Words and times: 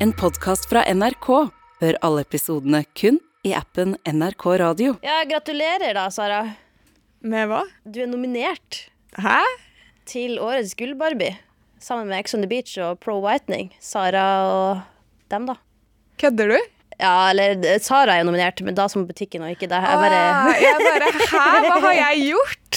En 0.00 0.12
podkast 0.12 0.68
fra 0.70 0.82
NRK. 0.94 1.28
Hør 1.80 1.96
alle 2.06 2.22
episodene 2.26 2.82
kun 2.98 3.18
i 3.46 3.52
appen 3.56 3.96
NRK 4.06 4.46
Radio. 4.62 4.96
Ja, 5.04 5.20
gratulerer 5.28 5.94
da, 5.96 6.06
Sara. 6.14 6.40
Med 7.22 7.48
hva? 7.50 7.62
Du 7.84 8.00
er 8.04 8.10
nominert 8.10 8.84
Hæ? 9.18 9.40
til 10.08 10.38
årets 10.42 10.74
Gull-Barbie. 10.78 11.36
Sammen 11.82 12.08
med 12.10 12.18
Ex 12.22 12.34
on 12.34 12.42
the 12.42 12.50
Beach 12.50 12.74
og 12.82 12.98
Pro 13.02 13.18
Whitening. 13.22 13.70
Sara 13.82 14.24
og 14.50 14.82
dem, 15.30 15.46
da. 15.50 15.58
Kødder 16.18 16.54
du? 16.54 16.58
Ja, 16.98 17.12
eller 17.30 17.54
eh, 17.62 17.78
Sara 17.82 18.16
er 18.18 18.26
nominert, 18.26 18.58
men 18.66 18.74
da 18.74 18.88
som 18.90 19.04
butikken 19.06 19.44
og 19.46 19.52
ikke 19.54 19.68
deg. 19.70 19.84
Jeg 19.86 20.00
bare, 20.02 20.22
Ah, 20.34 20.48
jeg 20.58 20.80
bare 20.82 21.12
Hæ, 21.30 21.44
hva 21.68 21.76
har 21.84 21.98
jeg 22.00 22.24
gjort? 22.32 22.67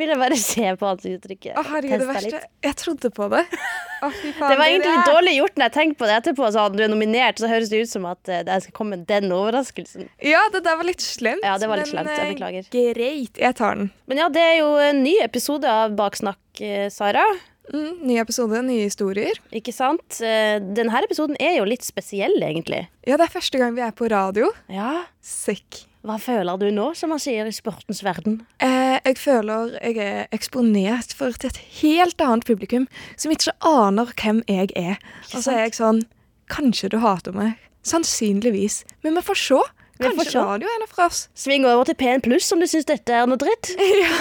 Ville 0.00 0.16
bare 0.20 0.38
se 0.40 0.72
på 0.80 0.88
ansiktsuttrykket. 0.90 1.56
Å, 1.58 1.64
herregud, 1.72 2.02
det 2.02 2.08
verste 2.08 2.32
litt. 2.36 2.48
Jeg 2.66 2.78
trodde 2.80 3.10
på 3.16 3.28
det. 3.32 3.42
Å, 3.46 4.10
faen, 4.10 4.38
Det 4.38 4.56
var 4.60 4.64
egentlig 4.66 4.94
litt 4.94 5.10
dårlig 5.10 5.36
gjort 5.38 5.60
når 5.60 5.68
jeg 5.68 5.76
tenkte 5.76 6.00
på 6.02 6.10
det 6.10 6.16
etterpå. 6.22 6.50
Sånn, 6.56 6.78
du 6.78 6.84
er 6.86 6.92
nominert, 6.92 7.42
så 7.42 7.50
høres 7.50 7.72
det 7.72 7.84
ut 7.84 7.92
som 7.92 8.08
at 8.10 8.32
det 8.48 8.58
skal 8.66 8.76
komme 8.76 9.00
den 9.08 9.30
overraskelsen. 9.34 10.08
Ja, 10.24 10.42
det 10.54 10.64
der 10.66 10.80
var 10.80 10.88
litt 10.88 11.04
slemt. 11.04 11.46
Ja, 11.46 11.58
det 11.60 11.70
var 11.70 11.82
litt 11.82 11.90
men, 11.90 11.96
slemt. 11.98 12.16
Jeg 12.16 12.26
eh, 12.26 12.34
beklager. 12.34 12.72
Greit, 12.74 13.44
jeg 13.44 13.58
tar 13.60 13.78
den. 13.78 13.92
Men 14.10 14.24
ja, 14.24 14.32
det 14.32 14.42
er 14.42 14.58
jo 14.62 14.74
en 14.82 15.04
ny 15.04 15.16
episode 15.24 15.70
av 15.70 15.96
Baksnakk, 15.98 16.42
eh, 16.64 16.88
Sara. 16.92 17.26
Mm, 17.70 18.00
ny 18.02 18.16
episode, 18.18 18.62
nye 18.66 18.88
historier. 18.88 19.38
Ikke 19.54 19.74
sant? 19.74 20.18
Eh, 20.24 20.58
Denne 20.74 21.04
episoden 21.04 21.38
er 21.42 21.60
jo 21.60 21.68
litt 21.68 21.86
spesiell, 21.86 22.34
egentlig. 22.42 22.86
Ja, 23.06 23.16
det 23.20 23.28
er 23.28 23.36
første 23.36 23.60
gang 23.60 23.76
vi 23.76 23.84
er 23.86 23.94
på 23.94 24.10
radio. 24.10 24.50
Ja. 24.72 25.04
Sick. 25.22 25.84
Hva 26.00 26.16
føler 26.16 26.56
du 26.56 26.70
nå, 26.72 26.86
som 26.96 27.10
man 27.12 27.20
sier 27.20 27.44
i 27.44 27.52
sportens 27.52 28.00
verden? 28.04 28.38
Eh, 28.64 28.96
jeg 29.04 29.18
føler 29.20 29.74
jeg 29.82 29.98
er 30.00 30.30
eksponert 30.32 31.12
for 31.16 31.36
et 31.44 31.58
helt 31.82 32.22
annet 32.24 32.46
publikum 32.48 32.86
som 33.20 33.34
ikke 33.34 33.52
aner 33.68 34.08
hvem 34.16 34.40
jeg 34.48 34.72
er. 34.80 34.96
Og 35.34 35.44
så 35.44 35.52
er 35.52 35.66
jeg 35.66 35.76
sånn 35.80 36.02
Kanskje 36.50 36.88
du 36.90 36.96
hater 36.98 37.30
meg. 37.36 37.52
Sannsynligvis. 37.86 38.80
Men 39.04 39.14
vi 39.14 39.22
får 39.22 39.38
se. 39.38 39.60
Vi 40.00 40.08
får 40.08 40.16
Kanskje 40.16 40.32
se. 40.32 40.88
for 40.90 41.04
oss. 41.04 41.20
Sving 41.38 41.66
over 41.68 41.84
til 41.86 41.94
P1 42.00 42.24
pluss 42.24 42.48
om 42.50 42.58
du 42.58 42.66
syns 42.66 42.88
dette 42.88 43.14
er 43.14 43.28
noe 43.30 43.38
dritt. 43.38 43.70
ja. 44.02 44.16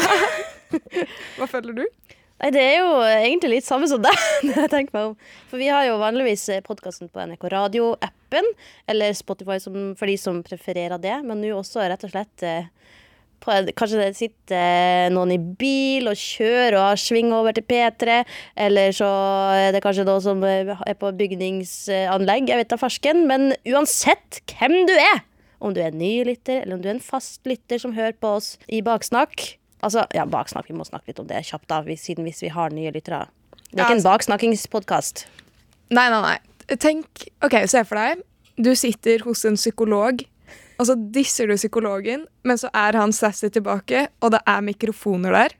Hva 1.39 1.47
føler 1.49 1.79
du? 1.79 1.85
Nei, 2.39 2.51
Det 2.55 2.61
er 2.63 2.77
jo 2.79 2.91
egentlig 3.03 3.57
litt 3.57 3.67
samme 3.67 3.87
som 3.91 4.01
deg. 4.05 4.25
når 4.47 4.63
jeg 4.63 4.71
tenker 4.71 4.95
meg 4.95 5.11
om. 5.11 5.15
For 5.51 5.59
vi 5.59 5.67
har 5.71 5.85
jo 5.89 5.99
vanligvis 5.99 6.47
podkasten 6.67 7.11
på 7.11 7.25
NRK 7.27 7.49
Radio-appen, 7.51 8.47
eller 8.89 9.15
Spotify 9.17 9.59
som, 9.59 9.91
for 9.99 10.07
de 10.07 10.15
som 10.19 10.39
prefererer 10.45 11.01
det. 11.01 11.17
Men 11.27 11.43
nå 11.43 11.51
også 11.57 11.83
rett 11.83 12.05
og 12.07 12.13
slett 12.13 12.45
eh, 12.47 12.71
på, 13.43 13.55
Kanskje 13.75 13.99
det 13.99 14.15
sitter 14.19 15.11
noen 15.15 15.35
i 15.35 15.39
bil 15.39 16.07
og 16.11 16.19
kjører 16.19 16.79
og 16.79 16.87
har 16.93 17.03
sving 17.03 17.35
over 17.35 17.55
til 17.55 17.67
P3. 17.67 18.21
Eller 18.67 18.95
så 18.95 19.11
er 19.59 19.75
det 19.75 19.83
kanskje 19.83 20.07
noen 20.07 20.23
som 20.23 20.43
eh, 20.47 20.71
er 20.79 20.99
på 20.99 21.11
bygningsanlegg. 21.19 22.51
Jeg 22.53 22.63
vet 22.63 22.71
da 22.71 22.79
farsken. 22.79 23.25
Men 23.27 23.51
uansett 23.67 24.45
hvem 24.55 24.85
du 24.87 24.95
er, 24.95 25.25
om 25.59 25.75
du 25.75 25.83
er 25.83 25.91
ny 25.91 26.21
lytter 26.23 26.61
eller 26.63 26.77
om 26.77 26.83
du 26.83 26.87
er 26.87 26.95
en 26.95 27.03
fast 27.03 27.43
lytter 27.43 27.83
som 27.83 27.91
hører 27.99 28.15
på 28.15 28.37
oss 28.39 28.53
i 28.71 28.79
Baksnakk 28.79 29.58
Altså, 29.83 30.05
ja, 30.13 30.25
baksnakk, 30.25 30.67
vi 30.67 30.75
må 30.75 30.85
snakke 30.87 31.07
litt 31.11 31.19
om 31.21 31.27
det 31.29 31.43
kjapt, 31.47 31.67
da, 31.71 31.81
hvis, 31.85 32.03
siden 32.09 32.25
hvis 32.27 32.41
vi 32.43 32.49
har 32.51 32.69
nye 32.75 32.91
lyttere. 32.91 33.27
Det 33.69 33.77
er 33.77 33.77
Ja, 33.77 33.83
ikke 33.85 33.91
en 33.91 33.97
altså- 34.01 34.09
baksnakkingspodkast. 34.11 35.25
Nei, 35.91 36.09
nei, 36.09 36.21
nei. 36.21 36.75
Tenk, 36.77 37.29
ok, 37.41 37.67
Se 37.67 37.83
for 37.83 37.95
deg. 37.95 38.23
Du 38.59 38.75
sitter 38.75 39.19
hos 39.23 39.45
en 39.45 39.55
psykolog, 39.55 40.21
og 40.79 40.85
så 40.85 40.95
disser 41.11 41.47
du 41.47 41.55
psykologen, 41.55 42.25
men 42.43 42.57
så 42.57 42.69
er 42.73 42.93
han 42.99 43.11
sassy 43.11 43.49
tilbake, 43.49 44.07
og 44.21 44.31
det 44.31 44.41
er 44.45 44.61
mikrofoner 44.61 45.31
der. 45.31 45.55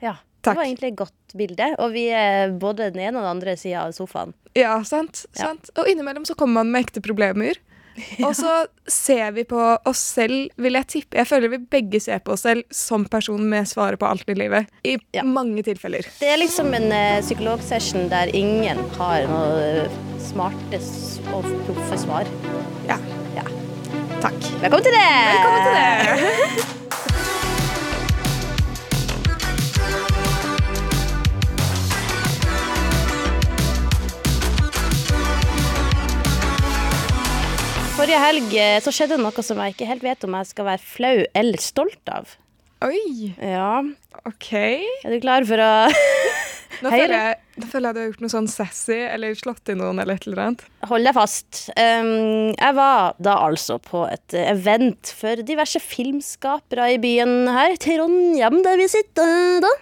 Ja, 0.00 0.14
Takk. 0.40 0.54
Det 0.54 0.56
var 0.56 0.64
egentlig 0.64 0.88
et 0.92 0.96
godt 0.96 1.36
bilde. 1.36 1.74
Og 1.78 1.92
vi 1.92 2.06
er 2.14 2.52
både 2.52 2.92
den 2.94 3.00
ene 3.02 3.18
og 3.18 3.24
den 3.26 3.30
andre 3.42 3.56
sida 3.58 3.82
av 3.86 3.92
sofaen. 3.92 4.32
Ja, 4.54 4.82
sant? 4.86 5.26
Ja. 5.36 5.48
sant? 5.48 5.70
Og 5.76 5.86
innimellom 5.90 6.24
så 6.24 6.36
kommer 6.38 6.62
man 6.62 6.70
med 6.70 6.86
ekte 6.86 7.02
problemer. 7.02 7.58
Og 8.26 8.34
så 8.38 8.52
ser 8.88 9.32
vi 9.36 9.44
på 9.48 9.60
oss 9.88 10.00
selv, 10.16 10.48
vil 10.56 10.78
jeg 10.78 10.88
tippe. 10.94 11.18
Jeg 11.20 11.28
føler 11.30 11.52
vi 11.52 11.60
begge 11.70 12.00
ser 12.02 12.22
på 12.24 12.34
oss 12.36 12.44
selv 12.46 12.64
som 12.74 13.04
person 13.10 13.42
med 13.50 13.68
svaret 13.70 14.00
på 14.00 14.08
alt 14.08 14.28
i 14.28 14.36
livet. 14.38 14.68
I 14.84 14.96
Ja. 15.16 15.22
mange 15.24 15.62
tilfeller. 15.66 16.06
Det 16.20 16.28
er 16.28 16.40
liksom 16.40 16.72
en 16.76 16.90
uh, 16.92 17.20
psykologsession 17.24 18.08
der 18.12 18.30
ingen 18.36 18.78
har 18.98 19.26
noe 19.30 19.88
smarte 20.22 20.80
og 21.34 21.46
proffe 21.66 21.98
svar. 22.00 22.28
Ja. 22.88 22.98
Ja. 23.36 23.44
Takk. 24.22 24.38
Velkommen 24.62 24.84
til 24.88 24.98
det! 24.98 25.08
Velkommen 25.36 25.62
til 25.68 25.78
det! 25.78 26.74
Forrige 37.98 38.18
helg 38.22 38.52
eh, 38.54 38.76
så 38.78 38.92
skjedde 38.94 39.16
det 39.16 39.24
noe 39.24 39.42
som 39.42 39.58
jeg 39.58 39.74
ikke 39.74 39.86
helt 39.88 40.04
vet 40.06 40.22
om 40.22 40.36
jeg 40.38 40.46
skal 40.52 40.68
være 40.68 40.82
flau 40.86 41.16
eller 41.40 41.62
stolt 41.62 42.12
av. 42.14 42.36
Oi, 42.86 43.32
Ja, 43.42 43.80
OK. 44.22 44.52
Er 44.54 45.10
du 45.10 45.18
klar 45.18 45.42
for 45.48 45.58
å 45.58 45.70
Nå 46.84 46.92
føler, 46.92 47.14
jeg, 47.16 47.38
nå 47.58 47.66
føler 47.72 47.88
jeg 47.88 47.96
du 47.96 47.98
har 47.98 48.06
gjort 48.06 48.22
noe 48.22 48.30
sånn 48.30 48.46
sassy, 48.52 49.00
eller 49.02 49.34
slått 49.34 49.72
i 49.72 49.74
noen, 49.74 49.98
eller 49.98 50.14
et 50.14 50.28
eller 50.28 50.44
annet. 50.44 50.62
Hold 50.86 51.08
deg 51.08 51.16
fast. 51.16 51.64
Um, 51.74 52.52
jeg 52.52 52.76
var 52.78 53.18
da 53.18 53.34
altså 53.48 53.80
på 53.82 54.04
et 54.06 54.36
event 54.44 55.10
for 55.18 55.42
diverse 55.48 55.82
filmskapere 55.82 56.92
i 56.94 57.00
byen 57.02 57.50
her. 57.50 57.74
Trondheim, 57.82 58.60
der 58.62 58.78
vi 58.78 58.86
sitter 58.94 59.58
da. 59.66 59.74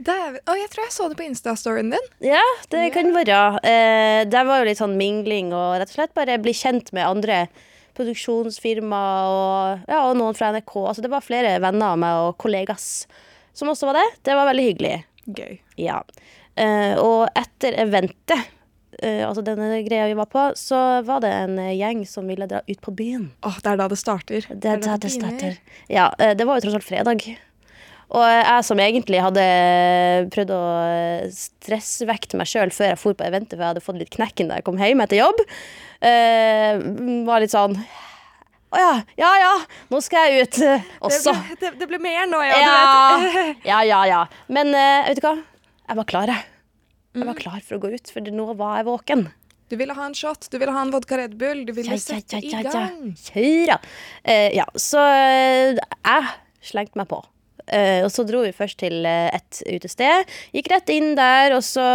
Dæven. 0.00 0.40
Å, 0.48 0.54
jeg 0.56 0.70
tror 0.72 0.86
jeg 0.86 0.94
så 0.94 1.08
det 1.10 1.16
på 1.18 1.26
Insta-storyen 1.26 1.90
din. 1.92 2.06
Ja, 2.24 2.44
det 2.72 2.86
kan 2.94 3.10
være. 3.12 3.40
Eh, 3.68 4.20
det 4.30 4.44
var 4.48 4.62
jo 4.62 4.68
litt 4.70 4.80
sånn 4.80 4.96
mingling 5.00 5.52
og 5.52 5.76
rett 5.80 5.92
og 5.92 5.98
slett 5.98 6.14
bare 6.16 6.38
bli 6.40 6.54
kjent 6.56 6.88
med 6.96 7.04
andre 7.04 7.42
produksjonsfirmaer 7.98 9.34
og, 9.34 9.82
ja, 9.90 10.04
og 10.06 10.16
noen 10.16 10.38
fra 10.38 10.52
NRK. 10.54 10.76
Altså, 10.86 11.04
det 11.04 11.12
var 11.12 11.24
flere 11.24 11.58
venner 11.62 11.92
av 11.92 12.00
meg 12.00 12.22
og 12.24 12.38
kollegas 12.40 12.86
som 13.56 13.72
også 13.72 13.90
var 13.90 14.00
det. 14.00 14.06
Det 14.30 14.38
var 14.38 14.48
veldig 14.48 14.64
hyggelig. 14.70 14.94
Gøy. 15.36 15.60
Ja. 15.80 16.00
Eh, 16.56 16.96
og 17.00 17.26
etter 17.36 17.76
eventet, 17.82 18.48
eh, 19.02 19.20
altså 19.26 19.44
denne 19.44 19.82
greia 19.86 20.08
vi 20.08 20.16
var 20.18 20.30
på, 20.32 20.46
så 20.58 20.80
var 21.06 21.20
det 21.24 21.34
en 21.42 21.60
gjeng 21.76 22.06
som 22.08 22.30
ville 22.30 22.48
dra 22.48 22.62
ut 22.66 22.80
på 22.80 22.94
byen. 22.96 23.30
Åh, 23.46 23.60
det 23.60 23.74
er 23.74 23.82
da 23.82 23.90
det 23.92 24.00
starter. 24.00 24.48
Det 24.48 24.72
er 24.72 24.80
da 24.80 24.96
det, 24.96 25.04
det 25.04 25.14
starter. 25.18 25.60
Ja, 25.92 26.08
eh, 26.18 26.32
det 26.38 26.48
var 26.48 26.58
jo 26.58 26.66
tross 26.66 26.80
alt 26.80 26.88
fredag. 26.88 27.28
Og 28.10 28.24
jeg 28.26 28.64
som 28.66 28.80
egentlig 28.82 29.20
hadde 29.22 29.42
prøvd 30.34 30.50
å 30.56 30.60
stressvekte 31.30 32.38
meg 32.40 32.48
sjøl 32.50 32.72
før 32.74 32.88
jeg 32.92 32.98
for 32.98 33.14
på 33.18 33.26
eventet, 33.26 33.54
for 33.54 33.62
jeg 33.62 33.70
hadde 33.74 33.84
fått 33.84 34.00
litt 34.00 34.10
knekken 34.14 34.50
da 34.50 34.58
jeg 34.58 34.66
kom 34.66 34.80
hjem 34.82 35.02
etter 35.04 35.20
jobb, 35.20 35.42
eh, 36.02 36.80
var 37.28 37.44
litt 37.44 37.54
sånn 37.54 37.76
Å 38.70 38.78
ja, 38.78 38.90
ja 39.18 39.30
ja, 39.42 39.52
nå 39.90 39.98
skal 40.02 40.30
jeg 40.30 40.46
ut 40.46 40.58
eh, 40.62 40.84
også. 41.06 41.32
Det, 41.34 41.56
det, 41.62 41.70
det 41.80 41.88
ble 41.90 41.98
mer 42.02 42.26
nå, 42.30 42.38
ja. 42.46 42.58
Ja, 42.62 42.74
Du 43.18 43.26
vet. 43.26 43.64
ja, 43.70 43.80
ja. 43.86 44.02
ja. 44.06 44.20
Men 44.50 44.70
eh, 44.74 45.08
vet 45.10 45.18
du 45.22 45.26
hva? 45.26 45.36
Jeg 45.90 45.98
var 46.02 46.10
klar, 46.14 46.30
jeg. 46.34 46.46
Jeg 47.10 47.24
Mm. 47.24 47.26
var 47.26 47.38
klar 47.40 47.62
for 47.66 47.74
å 47.74 47.80
gå 47.82 47.88
ut, 47.90 48.06
for 48.14 48.22
nå 48.30 48.44
var 48.54 48.76
jeg 48.78 48.86
våken. 48.86 49.24
Du 49.66 49.74
ville 49.78 49.94
ha 49.98 50.04
en 50.06 50.14
shot, 50.14 50.46
du 50.52 50.54
ville 50.62 50.70
ha 50.70 50.84
en 50.86 50.92
vodka 50.94 51.16
Red 51.18 51.32
Bull, 51.38 51.64
du 51.66 51.72
ville 51.74 51.96
sette 51.98 52.38
i 52.38 52.52
gang. 52.54 53.08
Ja, 53.34 53.42
ja. 53.72 53.78
Eh, 54.22 54.54
ja, 54.54 54.66
så 54.78 55.02
eh, 55.10 55.74
jeg 55.74 56.30
slengte 56.70 56.98
meg 57.02 57.08
på. 57.10 57.18
Eh, 57.70 58.02
og 58.04 58.10
så 58.12 58.24
dro 58.26 58.42
vi 58.44 58.52
først 58.54 58.80
til 58.82 59.06
eh, 59.06 59.30
et 59.36 59.62
utested. 59.76 60.30
Gikk 60.56 60.70
rett 60.72 60.92
inn 60.94 61.14
der, 61.18 61.54
og 61.56 61.64
så 61.66 61.86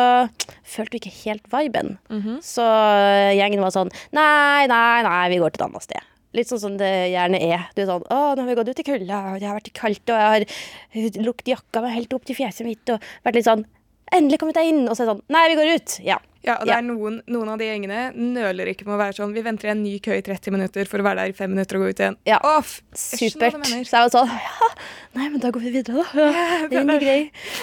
følte 0.64 0.96
vi 0.96 1.04
ikke 1.04 1.16
helt 1.26 1.48
viben. 1.52 1.96
Mhm. 2.10 2.42
Så 2.46 2.66
eh, 2.66 3.36
gjengen 3.40 3.64
var 3.64 3.76
sånn 3.76 3.92
Nei, 4.16 4.66
nei, 4.72 5.00
nei, 5.06 5.24
vi 5.34 5.40
går 5.42 5.56
til 5.56 5.64
et 5.64 5.68
annet 5.70 5.88
sted. 5.88 6.12
Litt 6.36 6.50
sånn 6.52 6.60
som 6.60 6.74
det 6.80 6.92
gjerne 7.14 7.40
er. 7.40 7.70
Du 7.76 7.84
er 7.84 7.90
sånn 7.90 8.08
Å, 8.12 8.20
nå 8.36 8.44
har 8.44 8.50
vi 8.50 8.58
gått 8.60 8.74
ut 8.74 8.82
i 8.84 8.88
kulda, 8.88 9.22
og 9.32 9.40
det 9.40 9.48
har 9.48 9.56
vært 9.56 9.72
kaldt, 9.78 10.12
og 10.12 10.20
jeg 10.20 11.08
har 11.16 11.24
lukket 11.24 11.54
jakka 11.54 11.84
meg 11.86 11.96
helt 11.96 12.16
opp 12.18 12.28
til 12.28 12.38
fjeset 12.38 12.68
mitt, 12.68 12.84
og 12.92 13.04
vært 13.28 13.40
litt 13.42 13.50
sånn 13.50 13.66
Endelig 14.14 14.38
kommet 14.38 14.54
deg 14.54 14.68
inn. 14.70 14.84
Og 14.86 14.94
så 14.94 15.02
er 15.02 15.08
det 15.08 15.14
sånn 15.16 15.24
Nei, 15.34 15.46
vi 15.50 15.56
går 15.58 15.70
ut. 15.80 15.94
Ja. 16.06 16.20
Ja, 16.46 16.56
og 16.60 16.68
det 16.68 16.74
Ja. 16.74 16.78
er 16.78 16.86
noen, 16.86 17.22
noen 17.28 17.50
av 17.50 17.58
de 17.58 17.66
gjengene 17.66 18.12
nøler 18.16 18.70
ikke 18.72 18.86
med 18.86 18.96
å 18.96 19.00
være 19.02 19.16
sånn 19.18 19.34
Vi 19.34 19.42
venter 19.42 19.68
i 19.68 19.72
en 19.74 19.82
ny 19.84 19.96
kø 20.00 20.14
i 20.14 20.22
30 20.22 20.52
minutter 20.54 20.86
for 20.86 21.02
å 21.02 21.06
være 21.08 21.24
der 21.24 21.32
i 21.34 21.38
fem 21.38 21.50
minutter 21.50 21.80
og 21.80 21.86
gå 21.86 21.90
ut 21.96 22.02
igjen. 22.04 22.18
Ja. 22.30 22.38
Off! 22.44 22.82
Supert. 22.94 23.66
Så 23.66 23.96
jeg 23.98 24.06
var 24.06 24.12
sånn 24.14 24.30
Ja, 24.30 24.70
nei, 25.18 25.30
men 25.34 25.40
da 25.42 25.50
går 25.56 25.66
vi 25.66 25.72
videre, 25.80 26.04
da. 26.04 26.06
Det 26.70 26.78
er 26.78 26.82
ingen 26.84 27.02
grei. 27.02 27.18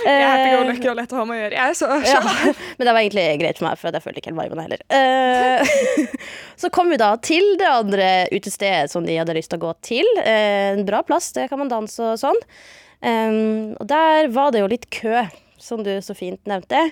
Jeg 0.05 0.19
er 0.27 0.43
ikke 0.43 0.59
Eh, 0.63 0.69
lucky 0.73 0.89
og 0.91 0.97
lett 0.99 1.13
å 1.15 1.21
ha 1.21 1.25
med 1.31 1.37
å 1.39 1.41
gjøre. 1.45 1.61
Jeg 1.63 1.79
så, 1.79 1.89
så, 2.03 2.19
ja, 2.19 2.53
men 2.79 2.87
det 2.89 2.95
var 2.97 3.01
egentlig 3.05 3.27
greit 3.45 3.59
for 3.63 3.69
meg, 3.69 3.79
for 3.79 3.91
jeg 3.95 4.03
følte 4.03 4.23
ikke 4.23 4.33
helt 4.33 4.43
viben 4.43 4.63
heller. 4.65 4.85
Eh, 4.91 6.17
så 6.63 6.71
kom 6.75 6.91
vi 6.91 6.99
da 7.01 7.15
til 7.23 7.57
det 7.61 7.71
andre 7.71 8.11
utestedet 8.35 8.91
som 8.91 9.07
de 9.07 9.17
hadde 9.21 9.35
lyst 9.39 9.51
til 9.55 9.61
å 9.63 9.67
gå 9.69 9.73
til. 9.87 10.09
Eh, 10.25 10.73
en 10.75 10.85
bra 10.89 11.03
plass, 11.07 11.31
det 11.37 11.49
kan 11.53 11.59
man 11.63 11.71
danse 11.73 12.01
og 12.03 12.19
sånn. 12.19 12.43
Um, 13.03 13.73
og 13.81 13.89
der 13.91 14.29
var 14.31 14.53
det 14.55 14.61
jo 14.63 14.69
litt 14.71 14.85
kø, 14.95 15.25
som 15.59 15.83
du 15.83 15.91
så 16.03 16.15
fint 16.15 16.39
nevnte. 16.47 16.85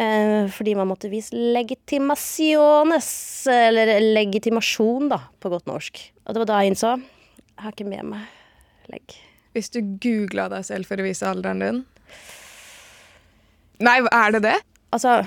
Eh, 0.00 0.48
fordi 0.48 0.74
man 0.78 0.88
måtte 0.88 1.10
vise 1.12 1.36
legitimasjones, 1.36 3.10
eller 3.52 3.98
legitimasjon, 4.00 5.10
da, 5.12 5.18
på 5.42 5.52
godt 5.52 5.68
norsk. 5.68 6.00
Og 6.24 6.32
det 6.32 6.44
var 6.44 6.48
da 6.48 6.60
jeg 6.62 6.72
innså 6.72 6.94
jeg 7.60 7.66
har 7.66 7.74
ikke 7.74 7.90
med 7.90 8.06
meg 8.08 8.88
legg. 8.88 9.14
Hvis 9.52 9.68
du 9.74 9.82
googla 10.00 10.46
deg 10.48 10.64
selv 10.64 10.88
for 10.88 10.96
å 10.96 11.04
vise 11.04 11.26
alderen 11.28 11.60
din 11.60 11.80
Nei, 13.84 13.98
er 14.00 14.32
det 14.32 14.40
det? 14.46 14.54
Altså, 14.96 15.18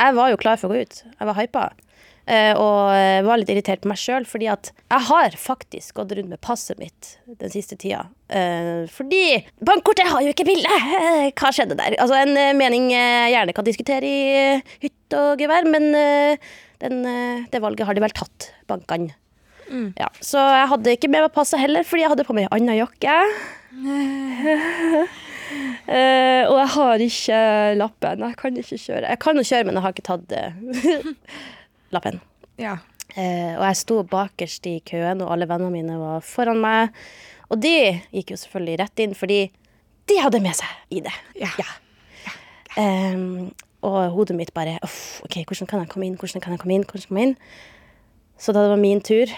jeg 0.00 0.16
var 0.16 0.30
jo 0.32 0.38
klar 0.40 0.58
for 0.60 0.68
å 0.68 0.76
gå 0.76 0.84
ut. 0.84 0.98
Jeg 1.08 1.28
var 1.28 1.36
hypa. 1.38 1.66
Eh, 2.26 2.58
og 2.58 2.90
eh, 2.90 3.22
var 3.22 3.38
litt 3.38 3.50
irritert 3.52 3.84
på 3.84 3.90
meg 3.90 4.00
sjøl, 4.02 4.24
fordi 4.26 4.48
at 4.50 4.72
jeg 4.74 5.06
har 5.08 5.36
faktisk 5.38 6.00
gått 6.00 6.14
rundt 6.18 6.32
med 6.32 6.40
passet 6.42 6.80
mitt 6.82 7.12
den 7.38 7.52
siste 7.52 7.78
tida. 7.78 8.08
Eh, 8.26 8.82
fordi 8.90 9.44
bankkortet 9.62 10.10
har 10.10 10.24
jo 10.24 10.32
ikke 10.34 10.48
bilde! 10.48 10.72
Hva 11.38 11.52
skjedde 11.54 11.78
der? 11.78 11.94
Altså 12.02 12.18
En 12.24 12.34
mening 12.58 12.90
jeg 12.90 13.30
gjerne 13.36 13.54
kan 13.54 13.68
diskutere 13.68 14.10
i 14.10 14.58
hytt 14.82 15.14
og 15.14 15.38
gevær, 15.38 15.68
men 15.70 15.92
den, 15.94 17.06
det 17.52 17.62
valget 17.62 17.86
har 17.86 17.94
de 17.94 18.02
vel 18.02 18.16
tatt, 18.16 18.50
bankene. 18.66 19.14
Ja, 19.98 20.06
så 20.22 20.38
jeg 20.38 20.70
hadde 20.70 20.92
ikke 20.94 21.10
med 21.10 21.24
meg 21.24 21.32
passet 21.34 21.58
heller, 21.58 21.86
fordi 21.86 22.04
jeg 22.04 22.12
hadde 22.12 22.26
på 22.26 22.34
meg 22.36 22.46
en 22.46 22.54
annen 22.54 22.78
jakke. 22.78 23.14
Uh, 25.86 26.42
og 26.50 26.56
jeg 26.58 26.70
har 26.74 27.02
ikke 27.06 27.40
lappen. 27.80 28.22
Jeg 28.26 28.38
kan 28.38 28.58
ikke 28.62 28.78
kjøre. 28.78 29.10
Jeg 29.10 29.22
kan 29.22 29.38
jo 29.38 29.46
kjøre, 29.46 29.66
men 29.66 29.78
jeg 29.78 29.86
har 29.86 29.94
ikke 29.94 30.06
tatt 30.06 30.34
eh, 30.34 31.10
lappen. 31.94 32.20
Ja. 32.60 32.78
Eh, 33.14 33.54
og 33.54 33.64
jeg 33.68 33.78
sto 33.82 34.00
bakerst 34.10 34.66
i 34.70 34.78
køen, 34.86 35.22
og 35.22 35.32
alle 35.34 35.48
vennene 35.48 35.74
mine 35.74 35.98
var 36.00 36.24
foran 36.26 36.60
meg. 36.62 36.96
Og 37.50 37.60
de 37.62 37.76
gikk 38.14 38.34
jo 38.34 38.40
selvfølgelig 38.40 38.80
rett 38.82 39.04
inn, 39.04 39.14
fordi 39.18 39.40
de 40.10 40.18
hadde 40.22 40.42
med 40.42 40.56
seg 40.58 40.98
ID. 40.98 41.08
Ja. 41.38 41.68
Em, 42.76 43.54
og 43.86 44.10
hodet 44.12 44.36
mitt 44.36 44.52
bare 44.56 44.76
OK, 44.82 45.38
hvordan 45.46 45.70
kan 45.70 45.82
jeg 45.82 45.90
komme 45.92 46.08
inn? 46.08 46.18
Hvordan 46.20 46.42
kan 46.44 46.54
jeg 46.54 46.62
komme 46.62 46.76
inn? 46.76 46.84
Hvordan 46.84 46.92
kan 46.92 47.02
jeg 47.02 47.08
komme 47.08 47.24
inn? 47.30 47.36
Så 48.36 48.52
da 48.52 48.66
det 48.66 48.74
var 48.74 48.82
min 48.82 49.00
tur, 49.00 49.30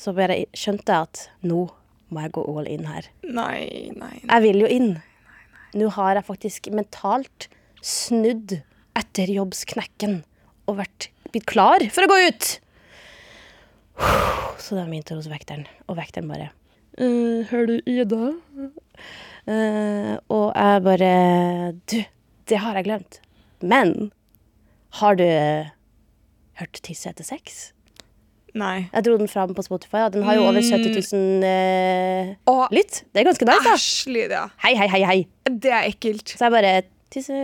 så 0.00 0.14
bare 0.16 0.44
skjønte 0.56 0.94
jeg 0.94 1.10
at 1.10 1.24
nå 1.44 1.66
må 2.10 2.24
jeg 2.24 2.32
gå 2.34 2.44
all 2.48 2.68
in 2.70 2.86
her. 2.88 3.06
Nei, 3.22 3.90
nei. 3.94 4.14
Jeg 4.24 4.44
vil 4.46 4.64
jo 4.64 4.70
inn. 4.70 4.90
Nå 5.78 5.90
har 5.94 6.16
jeg 6.18 6.26
faktisk 6.26 6.70
mentalt 6.74 7.46
snudd 7.84 8.56
etter 8.98 9.30
jobbsknekken 9.30 10.22
og 10.70 10.80
vært, 10.80 11.10
blitt 11.34 11.48
klar 11.50 11.84
for 11.94 12.06
å 12.06 12.10
gå 12.10 12.18
ut. 12.28 12.50
Så 14.60 14.76
det 14.78 14.86
min 14.88 15.04
tur 15.04 15.18
hos 15.18 15.28
vekteren, 15.30 15.66
og 15.88 15.98
vekteren 15.98 16.30
bare 16.30 16.50
Hører 17.00 17.44
Har 17.50 17.66
du 17.68 17.76
Ida? 17.88 18.30
Uh, 19.48 20.14
og 20.28 20.46
jeg 20.52 20.82
bare 20.84 21.10
Du, 21.88 21.98
det 22.50 22.60
har 22.60 22.76
jeg 22.76 22.86
glemt. 22.88 23.20
Men 23.60 24.10
har 25.00 25.16
du 25.20 25.26
hørt 26.60 26.80
Tisse 26.84 27.12
etter 27.12 27.26
sex? 27.26 27.70
nei. 28.54 28.88
Jeg 28.90 29.04
dro 29.06 29.16
den 29.20 29.30
fram 29.30 29.52
på 29.54 29.62
Spotify, 29.62 30.08
den 30.10 30.24
har 30.26 30.34
jo 30.38 30.46
over 30.48 30.58
70 30.58 30.96
000 31.14 31.44
eh, 31.46 32.32
Å, 32.50 32.54
lytt. 32.74 33.04
Det 33.12 33.22
er 33.22 33.28
ganske 33.28 33.46
nice, 33.46 33.74
æsj, 33.74 34.10
Lydia. 34.10 34.40
Hei, 34.64 34.72
hei, 34.78 34.88
hei, 34.90 35.02
hei. 35.06 35.18
Det 35.46 35.70
er 35.70 35.86
ekkelt. 35.90 36.34
Så 36.34 36.48
jeg 36.48 36.54
bare 36.56 36.72
Tisse 37.10 37.34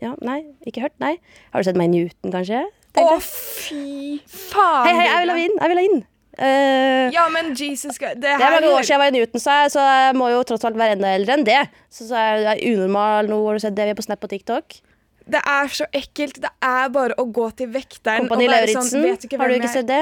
Ja, 0.00 0.14
nei, 0.24 0.40
ikke 0.68 0.84
hørt? 0.84 0.96
Nei. 1.02 1.14
Har 1.54 1.60
du 1.60 1.68
sett 1.68 1.80
meg 1.80 1.90
i 1.90 1.94
Newton, 1.98 2.32
kanskje? 2.32 2.62
Å, 2.98 3.18
fy 3.22 4.18
faen. 4.26 4.88
Hei, 4.88 4.94
hei, 4.98 5.06
jeg 5.06 5.20
vil 5.22 5.32
ha 5.32 5.38
inn! 5.44 5.58
Jeg 5.60 5.72
vil 5.72 5.80
ha 5.80 5.84
inn. 5.88 6.00
Uh, 6.40 7.10
Ja, 7.12 7.26
men 7.28 7.50
Jesus 7.52 7.98
Det, 7.98 8.14
det 8.22 8.30
er 8.32 8.38
mange 8.40 8.70
år 8.70 8.86
siden 8.86 8.94
jeg 8.94 9.00
var 9.02 9.10
i 9.10 9.16
Newton, 9.18 9.42
så 9.42 9.56
jeg, 9.60 9.72
så 9.74 9.82
jeg 9.84 10.14
må 10.16 10.30
jo 10.32 10.44
tross 10.48 10.64
alt 10.64 10.78
være 10.78 10.96
enda 10.96 11.10
eldre 11.18 11.36
enn 11.36 11.44
det. 11.46 11.58
Så, 11.92 12.06
så 12.08 12.18
er 12.18 12.46
jeg 12.46 12.76
unormal 12.76 13.28
nå. 13.30 13.40
Har 13.46 13.58
du 13.58 13.64
sett 13.66 13.76
det 13.76 13.90
vi 13.90 13.94
er 13.94 13.98
på 13.98 14.06
Snap 14.06 14.24
og 14.24 14.32
TikTok? 14.32 14.78
Det 15.30 15.42
er 15.52 15.74
så 15.74 15.86
ekkelt. 15.94 16.40
Det 16.42 16.50
er 16.64 16.88
bare 16.94 17.18
å 17.20 17.26
gå 17.28 17.50
til 17.58 17.70
vekteren 17.74 18.26
Kompani 18.26 18.48
og 18.48 18.56
være 18.56 18.74
sånn 18.78 19.04
vet 19.04 19.26
ikke 19.28 19.38
har 19.38 19.52
du 19.52 19.58
ikke 19.60 19.70
sett 19.70 19.90
det? 19.90 20.00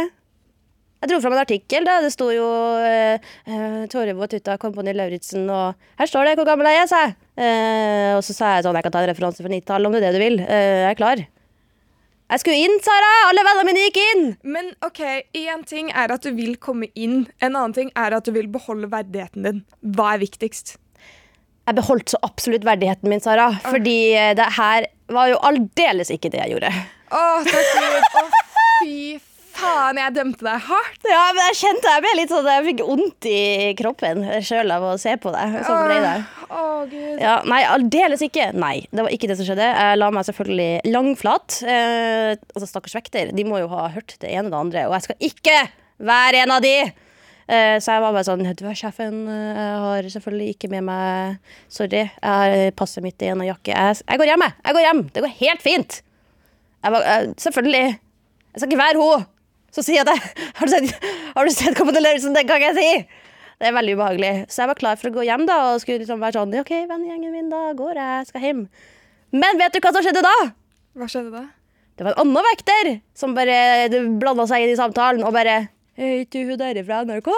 Jeg 0.98 1.12
dro 1.12 1.18
fram 1.22 1.36
en 1.36 1.42
artikkel. 1.44 1.84
da 1.86 1.98
Det 2.02 2.10
sto 2.14 2.30
jo 2.34 2.46
uh, 2.82 3.82
Torjevåt 3.92 4.34
ut 4.34 4.50
av 4.50 4.58
Kompani 4.62 4.94
Lauritzen, 4.96 5.44
og 5.52 5.98
her 6.00 6.10
står 6.10 6.30
det 6.30 6.36
hvor 6.40 6.48
gammel 6.48 6.70
jeg 6.72 6.84
er, 6.84 6.88
sa 6.90 7.02
jeg. 7.04 7.16
Uh, 7.38 8.12
og 8.16 8.22
så 8.26 8.34
sa 8.34 8.54
jeg 8.56 8.66
sånn, 8.66 8.78
jeg 8.78 8.86
kan 8.88 8.94
ta 8.96 9.02
en 9.04 9.10
referanse 9.12 9.44
fra 9.44 9.52
90-tallet 9.52 9.90
om 9.90 9.94
det 9.94 10.00
er 10.02 10.08
det 10.08 10.18
du 10.18 10.24
vil. 10.24 10.40
Uh, 10.42 10.54
jeg 10.86 10.88
er 10.90 10.98
klar. 10.98 11.22
Jeg 12.28 12.42
skulle 12.42 12.58
inn, 12.60 12.74
Sara! 12.84 13.12
Alle 13.30 13.40
vennene 13.46 13.64
mine 13.70 13.84
gikk 13.86 13.98
inn! 14.02 14.26
Men 14.44 14.66
ok, 14.84 15.00
én 15.38 15.62
ting 15.68 15.88
er 15.96 16.12
at 16.12 16.26
du 16.26 16.34
vil 16.36 16.58
komme 16.60 16.90
inn. 16.92 17.22
En 17.40 17.54
annen 17.54 17.72
ting 17.72 17.88
er 17.96 18.12
at 18.18 18.28
du 18.28 18.34
vil 18.34 18.50
beholde 18.52 18.90
verdigheten 18.92 19.46
din. 19.46 19.62
Hva 19.96 20.10
er 20.12 20.20
viktigst? 20.20 20.74
Jeg 21.68 21.76
beholdt 21.78 22.12
så 22.12 22.20
absolutt 22.28 22.66
verdigheten 22.68 23.08
min, 23.08 23.24
Sara. 23.24 23.48
Fordi 23.64 23.96
eh, 24.12 24.34
det 24.36 24.50
her 24.58 24.90
var 25.12 25.32
jo 25.32 25.40
aldeles 25.48 26.12
ikke 26.12 26.28
det 26.34 26.42
jeg 26.42 26.52
gjorde. 26.58 26.74
Å, 27.08 27.24
takk 27.48 27.72
Gud. 27.80 28.20
Å, 28.20 28.26
fy 28.82 29.00
faen, 29.58 29.98
jeg 30.00 30.14
dømte 30.16 30.46
deg 30.46 30.64
hardt. 30.68 31.08
Ja, 31.08 31.22
men 31.34 31.42
jeg 31.48 31.58
kjente 31.60 31.92
jeg 31.92 32.04
ble 32.04 32.12
litt 32.18 32.32
sånn 32.32 32.48
Jeg 32.50 32.64
fikk 32.68 32.82
vondt 32.86 33.28
i 33.30 33.40
kroppen 33.78 34.22
sjøl 34.44 34.74
av 34.74 34.86
å 34.90 34.92
se 35.00 35.14
på 35.20 35.32
deg. 35.34 35.58
Sånn 35.66 35.88
ble 35.88 35.98
det. 36.04 36.14
Oh, 36.48 36.84
Gud. 36.88 37.18
Ja, 37.20 37.38
nei, 37.48 37.60
aldeles 37.68 38.22
ikke. 38.24 38.50
Nei, 38.56 38.76
det 38.90 39.04
var 39.04 39.12
ikke 39.14 39.28
det 39.30 39.38
som 39.40 39.48
skjedde. 39.48 39.66
Jeg 39.68 39.98
la 40.00 40.08
meg 40.14 40.28
selvfølgelig 40.28 40.94
langflat. 40.94 41.58
Eh, 41.68 42.30
altså, 42.54 42.70
Stakkars 42.70 42.96
vekter, 42.96 43.34
de 43.36 43.44
må 43.48 43.60
jo 43.62 43.68
ha 43.74 43.90
hørt 43.92 44.16
det 44.22 44.32
ene 44.32 44.48
og 44.48 44.54
det 44.54 44.62
andre. 44.62 44.86
Og 44.88 44.96
jeg 44.96 45.08
skal 45.08 45.28
ikke 45.30 45.60
være 46.08 46.42
en 46.44 46.56
av 46.56 46.64
de! 46.64 46.74
Eh, 47.48 47.76
så 47.80 47.94
jeg 47.94 48.02
var 48.04 48.12
bare 48.12 48.26
sånn 48.26 48.42
Du 48.60 48.66
er 48.68 48.76
sjefen, 48.76 49.22
eh, 49.32 49.56
jeg 49.56 49.78
har 49.80 50.08
selvfølgelig 50.12 50.48
ikke 50.52 50.68
med 50.68 50.84
meg 50.84 51.54
Sorry, 51.72 52.02
jeg 52.04 52.10
har 52.20 52.74
passet 52.76 53.00
mitt 53.04 53.24
i 53.24 53.30
en 53.32 53.40
jakke. 53.46 53.72
Jeg, 53.72 54.02
jeg 54.04 54.20
går 54.20 54.32
hjem, 54.32 54.44
jeg. 54.44 54.56
Jeg 54.66 54.76
går 54.78 54.86
hjem. 54.88 55.02
Det 55.14 55.24
går 55.24 55.34
helt 55.40 55.64
fint. 55.64 55.98
Jeg 56.84 56.94
var, 56.94 57.08
jeg, 57.08 57.34
selvfølgelig. 57.44 57.98
Jeg 58.52 58.62
skal 58.62 58.72
ikke 58.72 58.84
være 58.84 59.02
hun 59.02 59.26
som 59.74 59.84
sier 59.84 60.00
jeg 60.00 60.06
jeg 60.08 60.52
Har 60.58 60.66
du 60.68 60.72
sett, 60.72 61.08
har 61.36 61.48
du 61.48 61.54
sett 61.54 61.76
Kompani 61.78 62.02
Lauritzen? 62.02 62.36
Det 62.36 62.46
kan 62.48 62.62
jeg 62.62 62.76
si! 62.78 62.90
Det 63.58 63.66
er 63.66 63.74
veldig 63.74 63.96
ubehagelig. 63.98 64.32
Så 64.52 64.62
jeg 64.62 64.70
var 64.70 64.78
klar 64.78 64.98
for 65.00 65.10
å 65.10 65.16
gå 65.16 65.24
hjem 65.26 65.44
da, 65.48 65.58
og 65.72 65.80
skulle 65.82 66.04
liksom 66.04 66.20
være 66.22 66.38
sånn 66.38 66.54
OK, 66.60 66.70
vennegjengen 66.86 67.34
min, 67.34 67.48
da 67.50 67.72
går 67.78 67.98
jeg, 67.98 68.28
skal 68.30 68.44
hjem. 68.46 68.60
Men 69.34 69.58
vet 69.58 69.74
du 69.74 69.80
hva 69.82 69.90
som 69.96 70.04
skjedde 70.06 70.22
da? 70.24 70.34
Hva 70.98 71.08
skjedde 71.10 71.32
da? 71.34 71.42
Det 71.98 72.06
var 72.06 72.14
en 72.14 72.22
annen 72.22 72.46
vekter 72.52 72.92
som 73.18 73.34
bare 73.34 73.88
blanda 74.20 74.46
seg 74.46 74.62
inn 74.62 74.70
i 74.70 74.78
samtalen 74.78 75.24
og 75.26 75.34
bare 75.34 75.56
Er 75.98 76.20
ikke 76.22 76.44
hun 76.46 76.60
der 76.60 76.78
fra 76.86 77.00
NRK? 77.02 77.28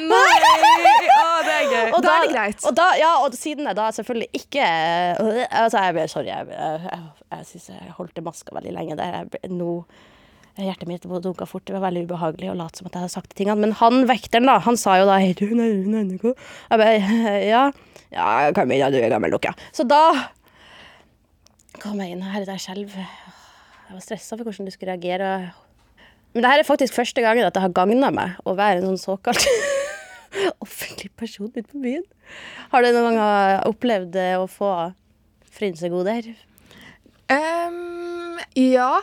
Nei! 0.00 0.36
Å, 1.12 1.24
det 1.44 1.56
er 1.58 1.66
gøy. 1.68 1.90
Og 1.98 2.00
da, 2.00 2.14
er 2.14 2.24
det 2.24 2.30
greit. 2.32 2.62
Og, 2.64 2.72
da, 2.78 2.86
ja, 2.96 3.10
og 3.20 3.36
siden 3.36 3.68
jeg 3.68 3.76
da 3.76 3.90
selvfølgelig 3.92 4.40
ikke 4.40 4.68
øh, 5.20 5.42
altså 5.60 5.82
jeg 5.84 6.08
Sorry, 6.08 6.30
jeg, 6.30 6.48
jeg, 6.48 6.80
jeg, 6.86 7.02
jeg 7.34 7.48
syns 7.50 7.68
jeg 7.74 7.92
holdt 7.98 8.16
det 8.16 8.24
maska 8.24 8.56
veldig 8.56 8.72
lenge 8.78 8.96
der. 8.96 9.28
Jeg 9.36 9.52
nå 9.52 9.74
Hjertet 10.60 10.88
mitt 10.88 11.06
dunka 11.24 11.46
fort. 11.48 11.64
Det 11.66 11.74
var 11.76 11.86
veldig 11.88 12.04
ubehagelig 12.08 12.50
å 12.52 12.56
late 12.58 12.80
som 12.80 12.88
at 12.88 12.96
jeg 12.96 13.04
hadde 13.04 13.14
sagt 13.14 13.32
de 13.32 13.38
tingene. 13.40 13.60
Men 13.62 13.72
han 13.80 14.04
vekteren, 14.10 14.48
da, 14.50 14.58
han 14.64 14.78
sa 14.80 14.98
jo 15.00 15.08
da 15.08 15.18
hey, 15.22 15.34
du, 15.38 15.46
nei, 15.56 15.70
nei, 15.86 16.04
nei, 16.08 16.18
Jeg 16.20 16.82
bare 16.82 16.92
Ja, 17.48 17.64
ja, 18.10 18.28
kom 18.56 18.70
inn, 18.70 18.80
ja, 18.82 18.90
du 18.92 18.98
er 18.98 19.12
gammel 19.12 19.32
nok, 19.32 19.46
ja. 19.46 19.54
Så 19.76 19.86
da 19.88 20.02
kom 21.80 22.00
jeg 22.02 22.16
inn 22.16 22.24
Herregud, 22.26 22.52
jeg 22.56 22.64
skjelver. 22.66 23.10
Jeg 23.90 23.96
var 23.96 24.04
stressa 24.04 24.36
for 24.36 24.46
hvordan 24.46 24.68
du 24.68 24.74
skulle 24.74 24.94
reagere. 24.94 25.30
Men 26.34 26.44
det 26.44 26.52
her 26.52 26.62
er 26.62 26.68
faktisk 26.68 26.94
første 26.94 27.22
gangen 27.24 27.46
at 27.46 27.56
det 27.56 27.62
har 27.64 27.72
gagna 27.74 28.12
meg 28.14 28.36
å 28.46 28.54
være 28.58 28.78
en 28.78 28.92
sånn 28.92 29.02
såkalt 29.02 29.46
offentlig 30.64 31.10
person 31.18 31.50
ute 31.50 31.66
på 31.66 31.82
byen. 31.82 32.04
Har 32.70 32.84
du 32.84 32.92
noen 32.94 33.18
gang 33.18 33.64
opplevd 33.66 34.18
eh, 34.20 34.36
å 34.38 34.46
få 34.50 34.70
frynsegoder? 35.50 36.30
Um, 37.30 38.38
ja. 38.58 39.00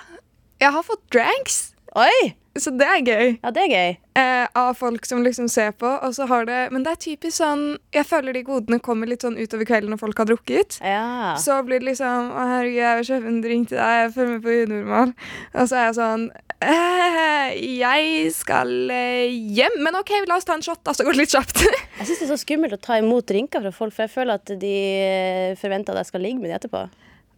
Jeg 0.62 0.74
har 0.74 0.84
fått 0.84 1.04
dranks, 1.14 1.74
Oi! 1.98 2.36
så 2.58 2.72
det 2.74 2.86
er 2.90 3.02
gøy. 3.06 3.28
Ja, 3.44 3.52
det 3.54 3.62
er 3.68 3.70
gøy. 3.70 3.92
eh, 4.18 4.48
av 4.58 4.72
folk 4.80 5.06
som 5.06 5.22
liksom 5.22 5.46
ser 5.54 5.76
på, 5.78 5.86
og 6.02 6.16
så 6.18 6.26
har 6.26 6.48
det 6.50 6.72
Men 6.74 6.82
det 6.82 6.92
er 6.96 7.00
typisk 7.04 7.38
sånn 7.38 7.78
Jeg 7.94 8.08
føler 8.10 8.34
de 8.34 8.42
godene 8.48 8.80
kommer 8.82 9.06
litt 9.06 9.22
sånn 9.22 9.38
utover 9.38 9.68
kvelden 9.70 9.94
når 9.94 10.00
folk 10.02 10.18
har 10.18 10.26
drukket. 10.26 10.80
Ja. 10.82 11.36
Så 11.38 11.60
blir 11.68 11.84
det 11.84 11.92
liksom 11.92 12.32
Å, 12.34 12.48
herregud, 12.56 12.80
jeg 12.82 12.98
vil 12.98 13.08
kjøpe 13.12 13.30
en 13.30 13.40
drink 13.46 13.70
til 13.70 13.78
deg. 13.78 14.02
Jeg 14.02 14.12
følger 14.18 14.34
med 14.34 14.44
på 14.48 14.58
Unormal. 14.66 15.14
Og 15.54 15.70
så 15.70 15.78
er 15.78 15.86
jeg 15.92 15.98
sånn 16.00 16.26
eh, 16.66 17.48
Jeg 17.78 18.34
skal 18.42 18.74
eh, 18.98 19.38
hjem. 19.62 19.78
Men 19.86 20.02
OK, 20.02 20.16
la 20.26 20.42
oss 20.42 20.50
ta 20.50 20.58
en 20.58 20.66
shot, 20.66 20.82
da, 20.82 20.98
så 20.98 21.06
går 21.06 21.14
det 21.14 21.28
litt 21.28 21.38
kjapt. 21.38 21.62
Jeg 21.62 22.10
syns 22.10 22.18
det 22.24 22.26
er 22.32 22.34
så 22.34 22.42
skummelt 22.42 22.74
å 22.74 22.82
ta 22.90 22.98
imot 22.98 23.30
drinker 23.30 23.62
fra 23.68 23.72
folk, 23.84 23.94
for 23.94 24.08
jeg 24.08 24.16
føler 24.18 24.42
at 24.42 24.58
de 24.66 24.76
eh, 24.98 25.54
forventer 25.62 25.94
at 25.94 26.08
jeg 26.08 26.14
skal 26.16 26.26
ligge 26.26 26.42
med 26.42 26.50
dem 26.50 26.58
etterpå. 26.58 26.88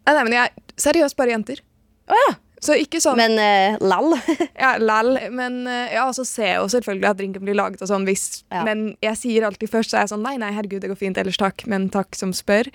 Nei, 0.08 0.14
nei, 0.16 0.22
men 0.24 0.38
jeg 0.40 0.70
Seriøst 0.80 1.16
bare 1.20 1.36
jenter. 1.36 1.60
Å 2.08 2.16
ja. 2.24 2.30
Så 2.60 2.76
ikke 2.76 3.00
sånn 3.00 3.16
Men 3.20 3.38
uh, 3.40 3.80
lall. 3.80 4.14
Ja, 4.60 4.74
lall. 4.80 5.14
Men 5.32 5.62
eh, 5.70 5.94
ja, 5.96 6.04
så 6.12 6.26
ser 6.28 6.48
jeg 6.50 6.58
jo 6.60 6.68
selvfølgelig 6.74 7.08
at 7.08 7.20
drinken 7.20 7.44
blir 7.46 7.56
laget 7.56 7.80
og 7.80 7.88
sånn 7.88 8.04
hvis 8.08 8.42
Ja. 8.52 8.64
Men 8.68 8.94
jeg 9.04 9.16
sier 9.16 9.46
alltid 9.48 9.72
først 9.72 9.94
så 9.94 10.00
er 10.00 10.04
jeg 10.04 10.12
sånn 10.12 10.26
Nei, 10.26 10.36
nei, 10.40 10.50
herregud, 10.52 10.82
det 10.84 10.90
går 10.92 11.00
fint, 11.00 11.20
ellers 11.20 11.40
takk. 11.40 11.64
Men 11.70 11.88
takk 11.92 12.18
som 12.18 12.34
spør. 12.36 12.68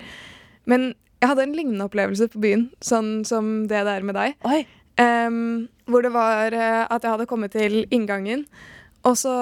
Men 0.66 0.90
jeg 1.22 1.30
hadde 1.30 1.46
en 1.46 1.54
lignende 1.56 1.86
opplevelse 1.86 2.28
på 2.32 2.42
byen, 2.42 2.66
sånn 2.84 3.20
som 3.28 3.68
det 3.70 3.84
der 3.86 4.04
med 4.04 4.18
deg. 4.18 4.34
Oi. 4.48 4.64
Em, 5.00 5.68
hvor 5.88 6.04
det 6.04 6.10
var 6.14 6.54
eh, 6.56 6.82
at 6.82 7.04
jeg 7.04 7.12
hadde 7.14 7.28
kommet 7.30 7.54
til 7.56 7.84
inngangen, 7.94 8.44
og 9.06 9.14
så 9.20 9.36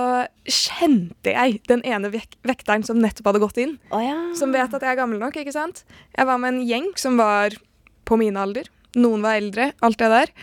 kjente 0.45 1.33
jeg 1.33 1.63
den 1.71 1.81
ene 1.89 2.11
vek 2.13 2.37
vekteren 2.45 2.85
som 2.85 3.01
nettopp 3.01 3.31
hadde 3.31 3.43
gått 3.43 3.61
inn. 3.63 3.77
Å 3.95 4.01
ja. 4.03 4.17
Som 4.37 4.53
vet 4.55 4.75
at 4.77 4.85
jeg 4.85 4.93
er 4.93 5.01
gammel 5.01 5.23
nok, 5.23 5.39
ikke 5.41 5.55
sant? 5.55 5.87
Jeg 6.13 6.29
var 6.29 6.41
med 6.43 6.53
en 6.53 6.65
gjeng 6.69 6.91
som 7.01 7.17
var 7.21 7.57
på 8.05 8.19
min 8.21 8.37
alder. 8.37 8.69
Noen 9.01 9.25
var 9.25 9.41
eldre, 9.41 9.71
alt 9.85 9.99
det 10.01 10.11
der. 10.13 10.35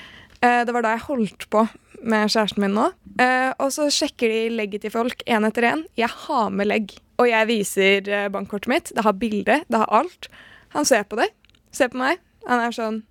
Eh, 0.41 0.61
det 0.67 0.75
var 0.75 0.85
da 0.85 0.95
jeg 0.95 1.05
holdt 1.07 1.47
på 1.53 1.65
med 2.01 2.31
kjæresten 2.33 2.63
min 2.63 2.75
nå. 2.75 2.89
Eh, 3.21 3.51
og 3.61 3.69
så 3.75 3.87
sjekker 3.93 4.31
de 4.31 4.41
legget 4.57 4.85
til 4.85 4.93
folk 4.93 5.21
én 5.27 5.45
etter 5.47 5.69
én. 5.69 5.85
Jeg 5.99 6.09
har 6.25 6.49
med 6.49 6.71
legg. 6.71 6.95
Og 7.21 7.29
jeg 7.29 7.49
viser 7.51 8.09
eh, 8.09 8.31
bankkortet 8.33 8.71
mitt. 8.71 8.91
Det 8.95 9.05
har 9.05 9.17
bilde, 9.21 9.61
det 9.67 9.83
har 9.83 9.93
alt. 10.01 10.31
Han 10.75 10.87
ser 10.87 11.05
på 11.05 11.19
det. 11.21 11.29
Ser 11.71 11.93
på 11.93 12.01
meg. 12.01 12.19
Han 12.49 12.63
er 12.63 12.75
sånn 12.75 13.03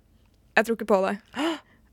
jeg 0.57 0.67
tror 0.67 0.77
ikke 0.77 0.89
på 0.89 0.99
deg. 1.05 1.21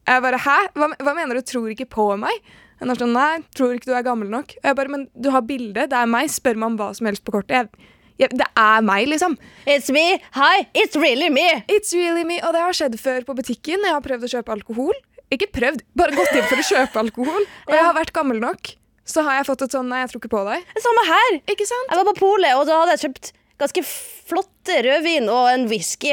Jeg 0.09 0.23
bare 0.25 0.41
Hæ? 0.43 0.57
Hva, 0.75 0.89
hva 1.05 1.15
mener 1.17 1.39
du? 1.39 1.45
Tror 1.47 1.69
ikke 1.73 1.89
på 1.93 2.09
meg? 2.21 2.43
Han 2.81 2.91
er 2.91 2.99
sånn 2.99 3.15
Nei, 3.15 3.43
tror 3.57 3.77
ikke 3.77 3.91
du 3.91 3.95
er 3.97 4.07
gammel 4.07 4.31
nok. 4.33 4.55
Og 4.59 4.67
jeg 4.71 4.79
bare 4.81 4.95
Men 4.95 5.07
du 5.15 5.31
har 5.35 5.47
bilde. 5.47 5.87
Det 5.91 5.99
er 5.99 6.11
meg. 6.11 6.31
Spør 6.33 6.59
meg 6.59 6.73
om 6.73 6.81
hva 6.81 6.91
som 6.97 7.09
helst 7.11 7.25
på 7.27 7.35
kortet. 7.37 7.55
Jeg, 7.55 7.93
det 8.19 8.49
er 8.59 8.83
meg, 8.83 9.07
liksom. 9.13 9.37
It's 9.69 9.93
me! 9.95 10.19
Hi! 10.35 10.67
It's 10.75 10.99
really 10.99 11.31
me! 11.31 11.47
It's 11.71 11.95
really 11.95 12.25
me. 12.27 12.41
Og 12.43 12.57
det 12.57 12.65
har 12.65 12.75
skjedd 12.75 12.99
før 12.99 13.23
på 13.29 13.37
butikken. 13.39 13.85
Jeg 13.87 13.95
har 13.95 14.03
prøvd 14.03 14.27
å 14.27 14.33
kjøpe 14.33 14.57
alkohol. 14.57 14.99
Ikke 15.35 15.51
prøvd, 15.53 15.85
bare 15.99 16.17
gått 16.17 16.35
inn 16.35 16.47
for 16.49 16.59
å 16.59 16.67
kjøpe 16.67 17.03
alkohol. 17.05 17.49
Og 17.69 17.75
jeg 17.77 17.85
har 17.85 17.95
vært 17.97 18.15
gammel 18.17 18.41
nok. 18.43 18.75
Så 19.09 19.23
har 19.25 19.39
jeg 19.39 19.49
fått 19.49 19.63
et 19.65 19.73
sånn 19.73 19.89
Nei, 19.89 20.03
jeg 20.03 20.11
tror 20.13 20.23
ikke 20.23 20.35
på 20.35 20.45
deg. 20.49 20.73
Samme 20.85 21.05
her! 21.09 21.39
Ikke 21.49 21.67
sant? 21.69 21.93
Jeg 21.93 22.01
var 22.01 22.09
på 22.11 22.17
polet, 22.19 22.57
og 22.59 22.67
da 22.69 22.83
hadde 22.83 22.97
jeg 22.97 23.05
kjøpt 23.07 23.31
ganske 23.59 23.83
flotte 24.29 24.77
rødvin 24.85 25.29
og 25.33 25.47
en 25.51 25.65
whisky. 25.71 26.13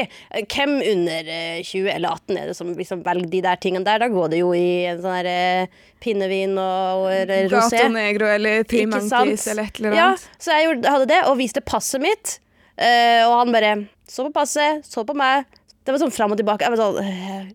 Hvem 0.50 0.76
under 0.92 1.28
eh, 1.30 1.58
20 1.66 1.90
eller 1.92 2.14
18 2.16 2.38
er 2.40 2.46
det 2.50 2.56
som 2.58 2.70
liksom 2.74 3.02
velger 3.06 3.28
de 3.32 3.42
der 3.44 3.60
tingene 3.62 3.84
der? 3.86 4.00
Da 4.02 4.08
går 4.12 4.32
det 4.32 4.40
jo 4.40 4.52
i 4.56 4.64
en 4.90 5.02
sånn 5.04 5.14
her 5.18 5.28
eh, 5.30 5.76
pinnevin 6.02 6.56
og, 6.58 7.04
og 7.04 7.12
eh, 7.12 7.44
rosé. 7.50 7.82
Gato 7.82 7.92
Negro 7.94 8.30
eller 8.32 8.64
sant? 9.10 9.46
eller 9.52 9.68
et 9.70 9.80
eller 9.82 9.94
Ja, 9.98 10.08
annet. 10.14 10.26
så 10.42 10.56
jeg 10.56 10.68
gjorde, 10.70 10.94
hadde 10.96 11.10
det 11.12 11.20
og 11.30 11.36
viste 11.42 11.62
passet 11.62 12.02
mitt. 12.02 12.38
eh, 12.76 13.22
og 13.28 13.36
han 13.42 13.52
bare 13.54 13.74
så 14.08 14.26
på 14.28 14.32
passet, 14.36 14.84
så 14.86 15.02
på 15.06 15.14
meg. 15.18 15.46
Det 15.86 15.94
var 15.94 16.02
sånn 16.02 16.14
fram 16.14 16.34
og 16.34 16.38
tilbake. 16.40 16.66
Jeg 16.66 16.74
var 16.74 16.82
sånn 16.82 16.98
eh, 17.04 17.46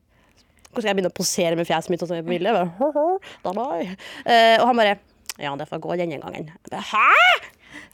Hvordan 0.71 0.83
skal 0.85 0.87
jeg 0.93 0.95
begynne 1.01 1.11
å 1.11 1.17
posere 1.19 1.55
med 1.59 1.67
fjeset 1.67 1.91
mitt 1.91 1.99
sånn 1.99 2.13
som 2.13 2.19
jeg 2.21 2.27
er? 2.47 2.69
Jeg. 3.81 3.97
Eh, 4.23 4.55
og 4.61 4.69
han 4.69 4.77
bare 4.79 4.93
Ja, 5.41 5.51
det 5.59 5.65
får 5.67 5.81
gå 5.83 5.97
denne 5.99 6.19
gangen. 6.21 6.47
Hæ?! 6.71 7.09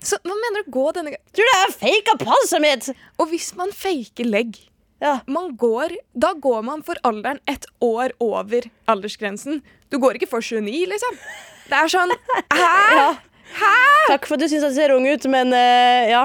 Så 0.04 0.18
hva 0.24 0.36
mener 0.38 0.64
du 0.66 0.72
gå 0.74 0.86
denne 0.96 1.14
gangen? 1.14 1.34
Tror 1.36 1.48
du 1.50 1.54
jeg 1.58 1.76
faka 1.82 2.18
passet 2.24 2.62
mitt?! 2.64 2.90
Og 3.20 3.30
hvis 3.32 3.52
man 3.60 3.72
faker 3.76 4.26
legg 4.30 4.58
Ja. 5.02 5.20
man 5.28 5.52
går, 5.58 5.96
Da 6.18 6.34
går 6.34 6.64
man 6.66 6.82
for 6.84 6.96
alderen 7.04 7.40
ett 7.48 7.66
år 7.82 8.12
over 8.20 8.66
aldersgrensen. 8.88 9.62
Du 9.92 9.98
går 10.00 10.18
ikke 10.18 10.28
for 10.30 10.42
29, 10.42 10.86
liksom. 10.90 11.18
Det 11.70 11.78
er 11.78 11.88
sånn 11.92 12.12
Hæ?! 12.54 13.18
Takk 14.08 14.26
for 14.28 14.36
at 14.36 14.44
du 14.44 14.48
syns 14.52 14.66
jeg 14.68 14.76
ser 14.76 14.94
ung 14.96 15.06
ut, 15.08 15.26
men 15.32 15.54
uh, 15.56 16.04
ja. 16.10 16.24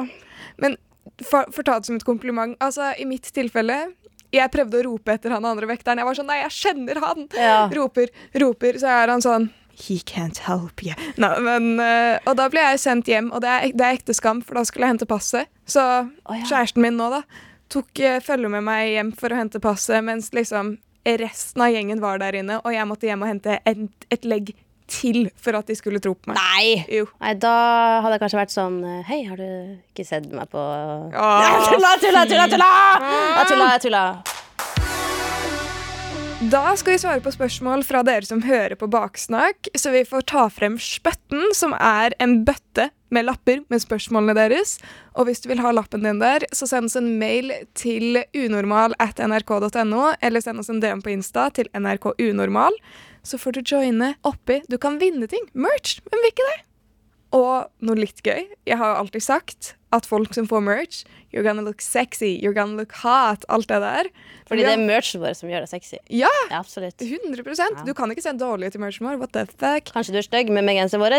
Men 0.63 0.77
for, 1.23 1.47
for 1.55 1.63
ta 1.67 1.79
det 1.79 1.87
som 1.87 1.97
et 1.99 2.05
kompliment. 2.07 2.57
Altså, 2.63 2.93
I 2.99 3.05
mitt 3.09 3.29
tilfelle 3.35 3.93
Jeg 4.33 4.49
prøvde 4.55 4.81
å 4.81 4.85
rope 4.89 5.13
etter 5.13 5.35
han 5.35 5.45
andre 5.45 5.69
vekteren. 5.71 6.01
Jeg 6.01 6.09
var 6.09 6.17
sånn 6.19 6.31
Nei, 6.31 6.41
jeg 6.43 6.55
kjenner 6.57 7.01
han! 7.05 7.27
Ja. 7.37 7.59
Roper, 7.77 8.09
roper. 8.41 8.79
Så 8.81 8.89
er 8.89 9.13
han 9.13 9.23
sånn 9.25 9.51
He 9.83 9.99
can't 10.07 10.39
help 10.47 10.83
you. 10.85 10.95
No, 11.17 11.33
men, 11.43 11.75
eh, 11.83 12.21
og 12.27 12.37
da 12.39 12.47
ble 12.53 12.63
jeg 12.71 12.83
sendt 12.83 13.11
hjem, 13.11 13.33
og 13.35 13.43
det 13.43 13.51
er, 13.51 13.73
det 13.75 13.87
er 13.87 13.99
ekte 13.99 14.15
skam, 14.15 14.43
for 14.47 14.59
da 14.59 14.67
skulle 14.69 14.87
jeg 14.87 14.97
hente 14.97 15.09
passet. 15.11 15.51
Så 15.67 15.83
oh, 15.83 16.37
ja. 16.37 16.45
kjæresten 16.47 16.85
min 16.85 16.99
nå, 17.01 17.09
da, 17.11 17.23
tok 17.73 18.03
uh, 18.05 18.19
følge 18.23 18.51
med 18.53 18.67
meg 18.69 18.93
hjem 18.93 19.15
for 19.19 19.33
å 19.33 19.41
hente 19.41 19.63
passet, 19.63 20.03
mens 20.07 20.31
liksom 20.37 20.77
resten 21.03 21.65
av 21.65 21.73
gjengen 21.75 22.03
var 22.03 22.21
der 22.23 22.39
inne, 22.39 22.61
og 22.63 22.75
jeg 22.75 22.87
måtte 22.87 23.09
hjem 23.09 23.25
og 23.25 23.33
hente 23.33 23.59
et, 23.67 23.89
et 24.15 24.29
legg 24.29 24.53
til 24.93 25.25
for 25.41 25.57
at 25.57 25.71
de 25.71 25.77
skulle 25.79 26.03
tro 26.03 26.15
på 26.15 26.31
meg. 26.31 26.39
Nei! 26.39 26.85
Jo. 26.93 27.09
Nei, 27.23 27.35
da 27.41 27.55
hadde 28.05 28.17
jeg 28.17 28.25
kanskje 28.25 28.41
vært 28.43 28.55
sånn 28.55 28.79
eh, 28.85 29.01
Hei, 29.09 29.23
har 29.29 29.41
du 29.41 29.49
ikke 29.93 30.07
sett 30.07 30.29
meg 30.35 30.51
på 30.53 30.63
tulla, 31.73 31.97
tulla, 32.03 32.27
tulla! 32.29 32.47
tulla! 32.53 32.71
Jeg 33.41 33.53
tulla, 33.55 33.75
jeg 33.75 33.85
tulla. 33.89 34.07
Da 36.51 36.73
skal 36.77 36.97
vi 36.97 36.99
svare 36.99 37.21
på 37.23 37.31
spørsmål 37.31 37.85
fra 37.87 38.01
dere 38.03 38.27
som 38.27 38.41
hører 38.43 38.75
på 38.75 38.89
Baksnakk. 38.91 39.69
Så 39.79 39.93
vi 39.95 40.01
får 40.09 40.25
ta 40.27 40.49
frem 40.51 40.75
spøtten, 40.83 41.53
som 41.55 41.71
er 41.77 42.17
en 42.19 42.41
bøtte 42.43 42.89
med 43.15 43.29
lapper 43.29 43.61
med 43.71 43.83
spørsmålene 43.85 44.35
deres. 44.35 44.73
Og 45.15 45.29
hvis 45.29 45.45
du 45.45 45.47
vil 45.53 45.63
ha 45.63 45.71
lappen 45.71 46.03
din 46.03 46.19
der, 46.19 46.43
så 46.51 46.67
send 46.67 46.91
oss 46.91 46.99
en 46.99 47.13
mail 47.21 47.53
til 47.79 48.19
unormal 48.35 48.97
at 48.99 49.23
nrk.no, 49.23 50.09
eller 50.19 50.43
send 50.43 50.65
oss 50.65 50.73
en 50.73 50.83
DM 50.83 51.05
på 51.05 51.13
Insta 51.15 51.47
til 51.55 51.71
nrkunormal. 51.79 52.75
Så 53.23 53.39
får 53.39 53.61
du 53.61 53.63
joine 53.63 54.15
oppi. 54.27 54.65
Du 54.67 54.81
kan 54.83 54.99
vinne 54.99 55.31
ting. 55.31 55.47
Merch. 55.55 56.01
Hvem 56.09 56.25
vil 56.25 56.33
ikke 56.33 56.49
det? 56.49 56.59
Og 57.39 57.87
noe 57.87 58.03
litt 58.03 58.19
gøy. 58.27 58.49
Jeg 58.67 58.83
har 58.83 58.97
jo 58.97 59.05
alltid 59.05 59.29
sagt 59.31 59.77
at 59.93 60.07
folk 60.09 60.35
som 60.35 60.47
får 60.49 60.63
merch, 60.65 61.03
you're 61.33 61.45
gonna 61.45 61.63
look 61.65 61.81
sexy, 61.85 62.39
you're 62.43 62.55
gonna 62.57 62.77
look 62.77 62.93
hot, 63.03 63.45
alt 63.49 63.69
det 63.69 63.81
der. 63.85 64.09
Fordi 64.49 64.65
det 64.67 64.75
er 64.75 64.83
merchen 64.85 65.23
vår 65.23 65.37
som 65.39 65.51
gjør 65.53 65.65
deg 65.65 65.73
sexy. 65.73 65.99
Ja, 66.11 66.31
Ja, 66.51 66.59
absolutt. 66.61 66.99
100% 66.99 67.85
Du 67.87 67.95
kan 67.95 68.11
ikke 68.13 68.25
se 68.25 68.33
dårlig 68.37 68.73
ut 68.73 68.77
i 68.77 68.83
merchen 68.83 69.07
vår. 69.07 69.19
What 69.21 69.33
the 69.33 69.47
fuck? 69.47 69.93
Kanskje 69.95 70.13
du 70.17 70.21
er 70.23 70.29
stygg, 70.29 70.51
men 70.53 70.65
med 70.69 70.77
genseren 70.81 71.03
vår 71.05 71.19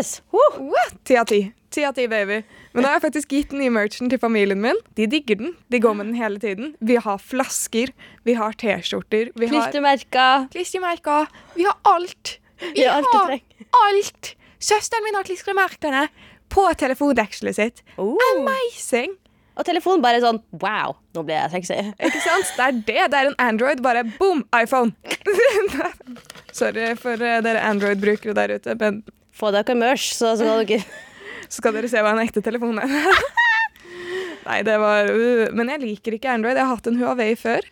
Ti 1.06 1.18
av 1.18 1.26
ti. 1.30 1.42
Ti 1.74 1.84
av 1.88 1.96
ti, 1.98 2.06
baby. 2.08 2.44
Men 2.74 2.84
nå 2.84 2.90
har 2.90 3.00
jeg 3.00 3.06
faktisk 3.08 3.32
gitt 3.34 3.50
den 3.50 3.64
nye 3.64 3.74
merchen 3.74 4.10
til 4.12 4.20
familien 4.22 4.62
min. 4.62 4.78
De 4.94 5.08
digger 5.10 5.40
den. 5.40 5.56
De 5.74 5.80
går 5.82 5.96
med 5.98 6.12
den 6.12 6.20
hele 6.20 6.38
tiden. 6.42 6.76
Vi 6.80 7.00
har 7.02 7.18
flasker, 7.18 7.90
vi 8.24 8.36
har 8.38 8.54
T-skjorter, 8.54 9.32
vi 9.34 9.50
har 9.50 9.72
Klistremerker. 10.54 11.28
Vi 11.56 11.66
har 11.66 11.78
alt. 11.90 12.38
Vi 12.62 12.74
Vi 12.76 12.86
har 12.86 13.02
alt 13.02 13.42
alt. 13.74 14.36
Søsteren 14.64 15.04
min 15.04 15.18
har 15.18 15.26
klistremerkene 15.28 16.06
på 16.54 16.66
telefondekselet 16.80 17.58
sitt. 17.58 17.84
Oh. 17.98 18.18
Amazing! 18.34 19.18
Og 19.54 19.66
telefonen 19.68 20.02
bare 20.02 20.22
sånn 20.22 20.40
Wow, 20.62 20.96
nå 21.14 21.24
ble 21.28 21.36
jeg 21.36 21.54
sexy. 21.54 21.76
Ikke 22.02 22.22
sant? 22.24 22.54
Det 22.58 22.64
er 22.66 22.78
det. 22.88 23.02
Det 23.14 23.20
er 23.20 23.30
en 23.30 23.40
Android. 23.42 23.84
Bare 23.86 24.02
boom, 24.18 24.42
iPhone. 24.58 24.96
Sorry 26.58 26.94
for 27.00 27.22
eh, 27.22 27.42
dere 27.46 27.62
Android-brukere 27.70 28.36
der 28.38 28.56
ute, 28.58 28.78
men 28.82 29.04
Få 29.34 29.50
dere 29.54 29.74
merch, 29.78 30.12
så 30.14 30.36
skal 30.38 30.62
dere 30.62 30.84
så 31.50 31.62
skal 31.62 31.78
dere 31.78 31.90
se 31.90 32.02
hva 32.02 32.14
en 32.14 32.22
ekte 32.22 32.44
telefon 32.46 32.82
er. 32.82 32.92
Nei, 34.48 34.60
det 34.68 34.76
var 34.82 35.08
uh, 35.08 35.54
Men 35.56 35.72
jeg 35.72 35.82
liker 35.86 36.18
ikke 36.18 36.34
Android. 36.34 36.58
Jeg 36.58 36.68
har 36.68 36.76
hatt 36.76 36.90
en 36.90 37.00
Huawei 37.00 37.32
før. 37.40 37.66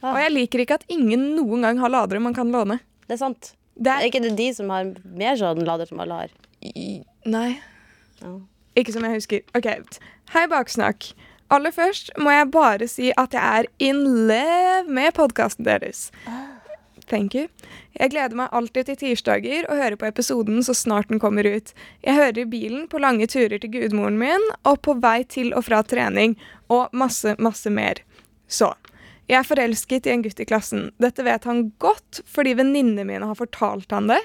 Ah. 0.00 0.14
Og 0.14 0.22
jeg 0.22 0.32
liker 0.34 0.62
ikke 0.64 0.78
at 0.80 0.88
ingen 0.92 1.34
noen 1.36 1.66
gang 1.66 1.82
har 1.82 1.92
ladere 1.92 2.22
man 2.22 2.34
kan 2.36 2.50
låne. 2.54 2.78
Det 3.06 3.18
er 3.18 3.22
sant. 3.22 3.54
Det 3.74 3.90
Er 3.90 4.06
er 4.06 4.08
ikke 4.08 4.22
det 4.22 4.36
de 4.38 4.48
som 4.54 4.70
har 4.70 4.90
mer 5.18 5.38
sånn 5.38 5.64
lader 5.66 5.90
som 5.90 6.02
alle 6.02 6.24
har? 6.24 6.34
Nei. 7.26 7.48
Ikke 8.76 8.94
som 8.94 9.06
jeg 9.06 9.20
husker. 9.20 9.44
OK. 9.54 9.70
Hei, 10.34 10.46
Baksnakk. 10.50 11.12
Aller 11.52 11.74
først 11.74 12.10
må 12.18 12.32
jeg 12.32 12.50
bare 12.54 12.88
si 12.90 13.12
at 13.20 13.34
jeg 13.36 13.60
er 13.60 13.68
in 13.78 14.00
love 14.28 14.88
med 14.88 15.12
podkasten 15.14 15.66
deres. 15.66 16.08
Thank 17.06 17.34
you. 17.36 17.48
Jeg 18.00 18.14
gleder 18.14 18.36
meg 18.38 18.54
alltid 18.56 18.88
til 18.88 18.96
tirsdager 19.02 19.66
og 19.68 19.76
hører 19.78 19.98
på 20.00 20.08
episoden 20.08 20.64
så 20.64 20.74
snart 20.74 21.10
den 21.12 21.20
kommer 21.22 21.44
ut. 21.44 21.74
Jeg 22.02 22.16
hører 22.16 22.48
bilen 22.50 22.88
på 22.88 22.98
lange 23.02 23.28
turer 23.30 23.60
til 23.60 23.70
gudmoren 23.74 24.16
min 24.18 24.48
og 24.64 24.80
på 24.86 24.96
vei 25.04 25.20
til 25.28 25.52
og 25.52 25.66
fra 25.68 25.82
trening 25.84 26.38
og 26.72 26.88
masse, 26.96 27.36
masse 27.38 27.70
mer. 27.70 28.00
Så 28.48 28.72
jeg 29.28 29.38
er 29.38 29.48
forelsket 29.48 30.08
i 30.08 30.14
en 30.14 30.24
gutt 30.24 30.40
i 30.40 30.48
klassen. 30.48 30.88
Dette 31.00 31.24
vet 31.28 31.44
han 31.48 31.68
godt 31.80 32.24
fordi 32.28 32.56
venninnene 32.56 33.06
mine 33.08 33.28
har 33.28 33.38
fortalt 33.38 33.92
han 33.94 34.08
det. 34.10 34.20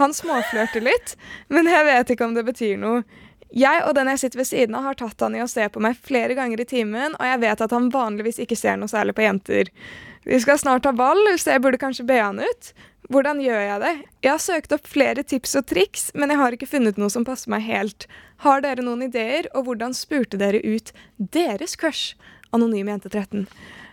Han 0.00 0.14
småflørter 0.16 0.84
litt, 0.84 1.16
men 1.52 1.68
jeg 1.68 1.84
vet 1.88 2.14
ikke 2.14 2.28
om 2.28 2.36
det 2.36 2.46
betyr 2.46 2.78
noe. 2.80 3.02
Jeg 3.52 3.82
og 3.84 3.92
den 3.98 4.08
jeg 4.08 4.22
sitter 4.22 4.40
ved 4.40 4.48
siden 4.48 4.76
av, 4.78 4.86
har 4.88 4.96
tatt 4.96 5.20
han 5.20 5.34
i 5.36 5.42
å 5.44 5.50
se 5.50 5.66
på 5.68 5.80
meg 5.84 5.98
flere 6.00 6.36
ganger 6.38 6.62
i 6.62 6.68
timen, 6.68 7.18
og 7.18 7.28
jeg 7.28 7.42
vet 7.42 7.60
at 7.66 7.74
han 7.76 7.90
vanligvis 7.92 8.40
ikke 8.40 8.56
ser 8.56 8.78
noe 8.80 8.88
særlig 8.88 9.12
på 9.18 9.26
jenter. 9.26 9.68
Vi 10.24 10.38
skal 10.40 10.60
snart 10.60 10.88
ha 10.88 10.94
ball, 10.96 11.20
så 11.36 11.52
jeg 11.52 11.64
burde 11.64 11.80
kanskje 11.82 12.06
be 12.08 12.16
han 12.22 12.40
ut. 12.40 12.72
Hvordan 13.12 13.42
gjør 13.42 13.60
jeg 13.60 13.80
det? 13.82 13.92
Jeg 14.24 14.30
har 14.30 14.40
søkt 14.40 14.72
opp 14.72 14.88
flere 14.88 15.24
tips 15.26 15.56
og 15.58 15.66
triks, 15.68 16.08
men 16.16 16.32
jeg 16.32 16.40
har 16.40 16.56
ikke 16.56 16.70
funnet 16.70 17.00
noe 17.00 17.12
som 17.12 17.26
passer 17.28 17.52
meg 17.52 17.66
helt. 17.66 18.06
Har 18.46 18.62
dere 18.64 18.84
noen 18.86 19.04
ideer, 19.08 19.50
og 19.52 19.66
hvordan 19.66 19.92
spurte 19.96 20.40
dere 20.40 20.62
ut 20.62 20.94
deres 21.18 21.76
crush? 21.76 22.14
Anonym 22.54 22.88
jente 22.88 23.10
13. 23.10 23.44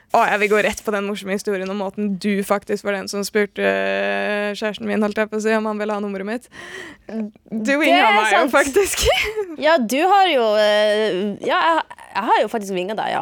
Å, 0.10 0.24
jeg 0.26 0.40
vil 0.42 0.50
gå 0.50 0.60
rett 0.66 0.80
på 0.82 0.94
den 0.96 1.06
morsomme 1.06 1.36
historien 1.38 1.70
om 1.70 1.78
måten 1.84 2.16
du 2.18 2.42
faktisk 2.46 2.88
var 2.88 2.96
den 2.98 3.10
som 3.12 3.22
spurte 3.28 3.62
øh, 3.62 4.56
kjæresten 4.58 4.88
min 4.90 5.04
holdt 5.06 5.20
jeg 5.22 5.30
på 5.30 5.38
å 5.38 5.44
si, 5.44 5.52
om 5.54 5.68
han 5.70 5.78
ville 5.78 5.94
ha 5.94 6.02
nummeret 6.02 6.26
mitt. 6.26 6.48
Du 7.52 7.76
vinga 7.78 8.08
meg 8.18 8.34
jo 8.34 8.46
faktisk. 8.54 9.06
Ja, 9.60 9.76
du 9.78 10.00
har 10.08 10.30
jo 10.32 10.46
eh, 10.56 11.36
Ja, 11.44 11.58
jeg, 11.60 11.82
jeg 12.16 12.24
har 12.30 12.38
jo 12.42 12.50
faktisk 12.50 12.74
vinga 12.74 12.96
deg, 12.98 13.12
ja. 13.12 13.22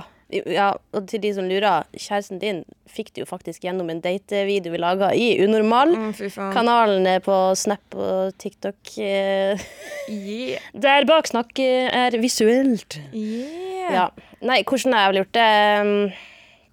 ja. 0.54 0.68
Og 0.96 1.08
til 1.10 1.24
de 1.24 1.32
som 1.34 1.48
lurer, 1.50 1.88
kjæresten 1.98 2.40
din 2.40 2.62
fikk 2.94 3.12
du 3.16 3.24
jo 3.24 3.28
faktisk 3.28 3.66
gjennom 3.66 3.90
en 3.92 4.00
datevideo 4.04 4.72
vi 4.76 4.80
laga 4.80 5.10
i 5.18 5.32
Unormal. 5.44 5.92
Mm. 5.98 6.14
Kanalen 6.56 7.10
er 7.10 7.20
på 7.26 7.36
Snap 7.58 7.98
og 7.98 8.38
TikTok. 8.40 8.80
eh, 9.02 9.68
Yeah. 10.08 10.64
Der 10.88 11.04
bak 11.04 11.28
snakket 11.28 11.92
er 11.92 12.16
visuelt. 12.22 12.96
Yeah. 13.12 13.92
Ja. 13.92 14.08
Nei, 14.40 14.62
hvordan 14.64 14.96
jeg 14.96 15.12
vel 15.12 15.20
gjort 15.24 15.36
det 15.36 15.52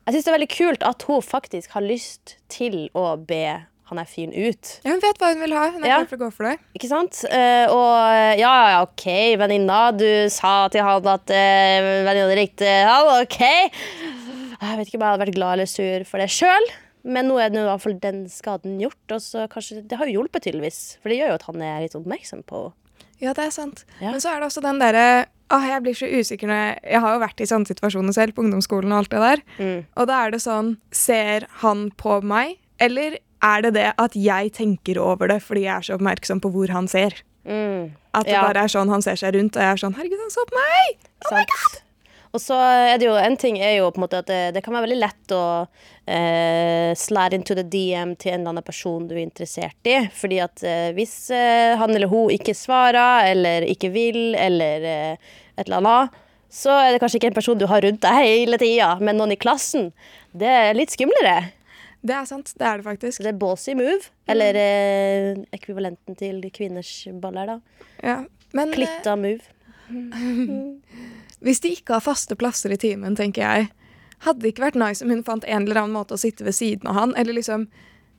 Jeg 0.04 0.14
syns 0.14 0.24
det 0.26 0.32
er 0.32 0.36
veldig 0.38 0.50
kult 0.52 0.82
at 0.84 1.06
hun 1.08 1.22
faktisk 1.24 1.76
har 1.76 1.84
lyst 1.84 2.36
til 2.52 2.88
å 2.96 3.14
be 3.20 3.44
han 3.90 4.00
er 4.00 4.08
fyren 4.08 4.32
ut. 4.32 4.70
Ja, 4.84 4.94
Hun 4.94 5.00
vet 5.02 5.18
hva 5.20 5.28
hun 5.34 5.42
vil 5.44 5.52
ha. 5.56 5.64
Hun 5.70 5.84
er 5.84 5.88
Ja. 5.90 5.96
klar 6.00 6.08
for 6.08 6.16
å 6.16 6.22
gå 6.24 6.28
for 6.32 6.48
det. 6.48 6.54
Ikke 6.76 6.88
sant? 6.88 7.18
Uh, 7.28 7.66
og 7.68 7.90
eh, 8.16 8.38
ja, 8.40 8.52
ja, 8.72 8.78
OK, 8.82 9.04
venninna, 9.36 9.80
du 9.92 10.08
sa 10.32 10.68
til 10.72 10.80
han 10.86 11.04
at 11.12 11.28
uh, 11.28 11.88
venninna 12.08 12.38
likte 12.38 12.64
han. 12.88 13.10
OK. 13.20 13.40
Jeg 13.44 14.78
vet 14.80 14.88
ikke 14.88 14.96
om 14.96 15.04
jeg 15.04 15.10
hadde 15.12 15.24
vært 15.26 15.36
glad 15.36 15.52
eller 15.58 15.68
sur 15.68 16.06
for 16.08 16.22
det 16.24 16.30
sjøl, 16.32 16.70
men 17.04 17.28
nå 17.28 17.36
er 17.36 17.52
det 17.52 17.60
i 17.60 17.66
hvert 17.68 17.84
fall 17.84 17.98
den 18.00 18.24
skaden 18.32 18.78
gjort. 18.80 19.04
Og 19.12 19.20
så 19.20 19.44
kanskje, 19.52 19.82
Det 19.86 19.98
har 20.00 20.08
jo 20.08 20.22
hjulpet, 20.22 20.46
tydeligvis. 20.48 20.96
For 21.02 21.12
det 21.12 21.20
gjør 21.20 21.34
jo 21.34 21.38
at 21.42 21.46
han 21.50 21.62
er 21.68 21.84
litt 21.84 21.98
oppmerksom 22.00 22.42
på 22.48 22.64
Ja, 23.20 23.32
det 23.36 23.44
er 23.44 23.52
sant. 23.54 23.84
Ja. 24.00 24.10
Men 24.10 24.20
så 24.24 24.32
er 24.32 24.40
det 24.40 24.48
også 24.48 24.64
den 24.64 24.80
derre 24.80 25.26
Åh, 25.54 25.66
jeg 25.70 25.82
blir 25.84 25.94
så 25.94 26.08
usikker 26.10 26.50
når 26.50 26.60
jeg 26.60 26.78
Jeg 26.94 27.00
har 27.04 27.12
jo 27.14 27.20
vært 27.22 27.40
i 27.44 27.46
sånne 27.46 27.68
situasjoner 27.70 28.16
selv, 28.16 28.34
på 28.34 28.42
ungdomsskolen 28.42 28.92
og 28.94 29.04
alt 29.04 29.12
det 29.12 29.20
der. 29.22 29.42
Mm. 29.60 29.84
Og 29.96 30.08
da 30.10 30.20
er 30.24 30.34
det 30.34 30.40
sånn 30.42 30.72
Ser 30.90 31.46
han 31.62 31.90
på 32.00 32.18
meg, 32.26 32.56
eller 32.82 33.18
er 33.44 33.62
det 33.62 33.74
det 33.76 33.90
at 34.00 34.14
jeg 34.16 34.52
tenker 34.56 34.98
over 34.98 35.28
det 35.28 35.42
fordi 35.44 35.66
jeg 35.66 35.76
er 35.76 35.86
så 35.86 35.98
oppmerksom 35.98 36.40
på 36.40 36.50
hvor 36.54 36.72
han 36.72 36.88
ser? 36.88 37.12
Mm. 37.44 37.92
At 38.14 38.24
det 38.24 38.32
Ja. 38.32 38.42
bare 38.46 38.64
er 38.64 38.72
sånn 38.72 38.88
han 38.88 39.02
ser 39.04 39.16
seg 39.20 39.34
rundt, 39.36 39.56
og 39.56 39.62
jeg 39.62 39.72
er 39.72 39.76
sånn 39.76 39.94
Herregud, 39.94 40.18
han 40.22 40.30
så 40.32 40.44
på 40.48 40.56
meg! 40.56 40.96
Oh 41.26 41.28
Sant. 41.36 41.83
Og 42.34 42.42
så 42.42 42.56
er 42.58 42.96
det 42.98 43.06
jo 43.06 43.14
en 43.14 43.36
ting 43.38 43.60
er 43.62 43.76
jo 43.76 43.92
på 43.94 44.00
en 44.00 44.04
måte 44.08 44.18
at 44.24 44.26
det, 44.26 44.40
det 44.56 44.62
kan 44.64 44.74
være 44.74 44.88
veldig 44.88 44.98
lett 44.98 45.34
å 45.36 45.44
eh, 46.10 46.90
slide 46.98 47.38
into 47.38 47.54
the 47.54 47.62
DM 47.62 48.16
til 48.18 48.32
en 48.32 48.40
eller 48.40 48.56
annen 48.56 48.66
person 48.66 49.06
du 49.06 49.14
er 49.14 49.22
interessert 49.22 49.86
i. 49.86 50.00
Fordi 50.18 50.40
at 50.42 50.64
eh, 50.66 50.90
hvis 50.96 51.14
eh, 51.30 51.76
han 51.78 51.94
eller 51.94 52.10
hun 52.10 52.32
ikke 52.34 52.56
svarer, 52.58 53.28
eller 53.30 53.68
ikke 53.70 53.92
vil, 53.94 54.34
eller 54.34 54.88
eh, 54.90 55.34
et 55.54 55.62
eller 55.68 55.78
annet, 55.78 56.18
så 56.54 56.74
er 56.74 56.92
det 56.94 57.02
kanskje 57.02 57.20
ikke 57.20 57.30
en 57.30 57.38
person 57.38 57.58
du 57.58 57.68
har 57.70 57.86
rundt 57.86 58.02
deg 58.02 58.18
hele 58.18 58.58
tida, 58.58 58.96
men 58.98 59.18
noen 59.18 59.34
i 59.34 59.38
klassen. 59.38 59.92
Det 60.34 60.50
er 60.50 60.74
litt 60.74 60.94
skumlere. 60.94 61.52
Det 62.04 62.18
er 62.18 62.26
sant. 62.28 62.50
Det 62.58 62.66
er 62.66 62.82
det 62.82 62.88
faktisk. 62.88 63.22
Det 63.22 63.30
er 63.30 63.38
bossy 63.40 63.78
move. 63.78 64.10
Eller 64.30 64.58
eh, 64.58 65.30
ekvivalenten 65.54 66.18
til 66.18 66.42
kvinners 66.54 66.96
baller, 67.22 67.54
da. 67.54 67.86
Ja. 68.02 68.18
Men 68.54 68.74
Klitta 68.74 69.14
move. 69.18 69.46
hvis 71.44 71.60
de 71.60 71.74
ikke 71.76 71.98
har 71.98 72.04
faste 72.04 72.36
plasser 72.40 72.72
i 72.72 72.80
timen, 72.80 73.16
tenker 73.16 73.44
jeg, 73.44 73.70
hadde 74.24 74.40
det 74.40 74.54
ikke 74.54 74.70
vært 74.70 74.80
nice 74.80 75.04
om 75.04 75.10
hun 75.12 75.24
fant 75.26 75.44
en 75.44 75.66
eller 75.66 75.82
annen 75.82 75.96
måte 75.96 76.16
å 76.16 76.20
sitte 76.20 76.46
ved 76.46 76.56
siden 76.56 76.88
av 76.88 76.96
han, 76.96 77.14
eller 77.20 77.36
liksom 77.36 77.66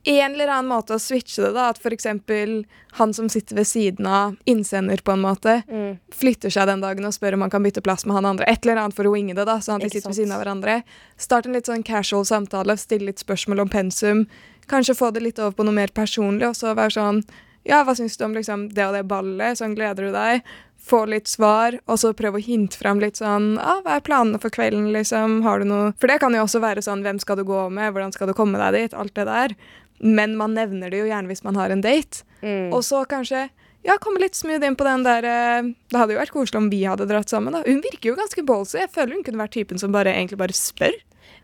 en 0.06 0.34
eller 0.36 0.46
annen 0.54 0.68
måte 0.70 0.94
å 0.94 1.02
switche 1.02 1.42
det, 1.42 1.48
da. 1.56 1.64
At 1.72 1.82
eksempel 1.82 2.60
han 2.94 3.14
som 3.16 3.26
sitter 3.28 3.56
ved 3.58 3.66
siden 3.66 4.06
av 4.06 4.36
innsender, 4.46 5.02
på 5.02 5.12
en 5.12 5.24
måte, 5.24 5.64
Mm. 5.66 5.98
flytter 6.14 6.48
seg 6.50 6.68
den 6.68 6.80
dagen 6.80 7.04
og 7.04 7.12
spør 7.12 7.34
om 7.34 7.40
han 7.40 7.50
kan 7.50 7.62
bytte 7.62 7.82
plass 7.82 8.06
med 8.06 8.14
han 8.14 8.24
andre. 8.24 8.46
Et 8.46 8.64
eller 8.64 8.76
annet 8.76 8.94
for 8.94 9.02
å 9.04 9.12
winge 9.12 9.34
det, 9.34 9.44
da, 9.46 9.58
sånn 9.58 9.76
at 9.76 9.82
de 9.82 9.90
sitter 9.90 10.10
ved 10.10 10.16
siden 10.16 10.32
av 10.32 10.44
hverandre. 10.44 10.84
Start 11.18 11.46
en 11.46 11.52
litt 11.54 11.66
sånn 11.66 11.82
casual 11.84 12.24
samtale, 12.24 12.76
stille 12.78 13.06
litt 13.06 13.18
spørsmål 13.18 13.62
om 13.62 13.68
pensum. 13.68 14.26
Kanskje 14.68 14.94
få 14.94 15.12
det 15.12 15.22
litt 15.22 15.38
over 15.40 15.50
på 15.50 15.64
noe 15.64 15.74
mer 15.74 15.88
personlig, 15.88 16.46
og 16.46 16.54
så 16.54 16.74
være 16.76 16.94
sånn 16.94 17.24
Ja, 17.66 17.82
hva 17.84 17.96
syns 17.98 18.16
du 18.16 18.24
om 18.26 18.36
liksom 18.36 18.68
det 18.74 18.86
og 18.86 18.94
det 18.94 19.04
ballet? 19.10 19.58
Sånn 19.58 19.74
gleder 19.78 20.06
du 20.06 20.14
deg? 20.14 20.46
Få 20.86 21.02
litt 21.10 21.26
svar, 21.26 21.74
og 21.90 21.98
så 21.98 22.12
prøve 22.14 22.38
å 22.38 22.44
hinte 22.46 22.78
fram 22.78 23.00
litt 23.02 23.18
sånn 23.18 23.56
ah, 23.58 23.80
Hva 23.82 23.96
er 23.98 24.04
planene 24.06 24.38
for 24.38 24.54
kvelden, 24.54 24.92
liksom? 24.94 25.40
Har 25.42 25.58
du 25.58 25.66
noe 25.66 25.88
For 25.98 26.06
det 26.10 26.20
kan 26.22 26.36
jo 26.36 26.44
også 26.44 26.60
være 26.62 26.84
sånn 26.86 27.02
Hvem 27.02 27.18
skal 27.18 27.40
du 27.40 27.42
gå 27.48 27.64
med? 27.74 27.90
Hvordan 27.90 28.14
skal 28.14 28.30
du 28.30 28.36
komme 28.38 28.60
deg 28.60 28.76
dit? 28.76 28.94
Alt 28.94 29.16
det 29.18 29.26
der. 29.26 29.56
Men 29.98 30.36
man 30.38 30.54
nevner 30.54 30.92
det 30.92 31.00
jo 31.00 31.08
gjerne 31.08 31.32
hvis 31.32 31.42
man 31.42 31.58
har 31.58 31.72
en 31.72 31.82
date. 31.82 32.22
Mm. 32.44 32.70
Og 32.76 32.84
så 32.86 33.02
kanskje 33.08 33.48
ja, 33.86 33.96
komme 34.02 34.18
litt 34.18 34.34
smooth 34.34 34.64
inn 34.66 34.76
på 34.78 34.86
den 34.86 35.04
der 35.06 35.26
eh, 35.26 35.68
Det 35.90 35.98
hadde 35.98 36.16
jo 36.16 36.20
vært 36.20 36.34
koselig 36.34 36.58
om 36.58 36.70
vi 36.72 36.82
hadde 36.86 37.06
dratt 37.06 37.30
sammen. 37.30 37.54
da. 37.54 37.62
Hun 37.66 37.82
virker 37.84 38.10
jo 38.10 38.16
ganske 38.18 38.42
ballsy. 38.46 38.80
Jeg 38.82 38.92
føler 38.94 39.14
hun 39.14 39.26
kunne 39.26 39.42
vært 39.42 39.54
typen 39.54 39.80
som 39.82 39.94
bare 39.94 40.14
egentlig 40.14 40.40
bare 40.40 40.56
spør. 40.56 40.96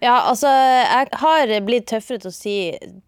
Ja, 0.03 0.17
altså, 0.27 0.51
jeg 0.51 1.11
har 1.23 1.51
blitt 1.63 1.87
tøffere 1.93 2.19
til 2.25 2.33
å 2.33 2.35
si 2.35 2.55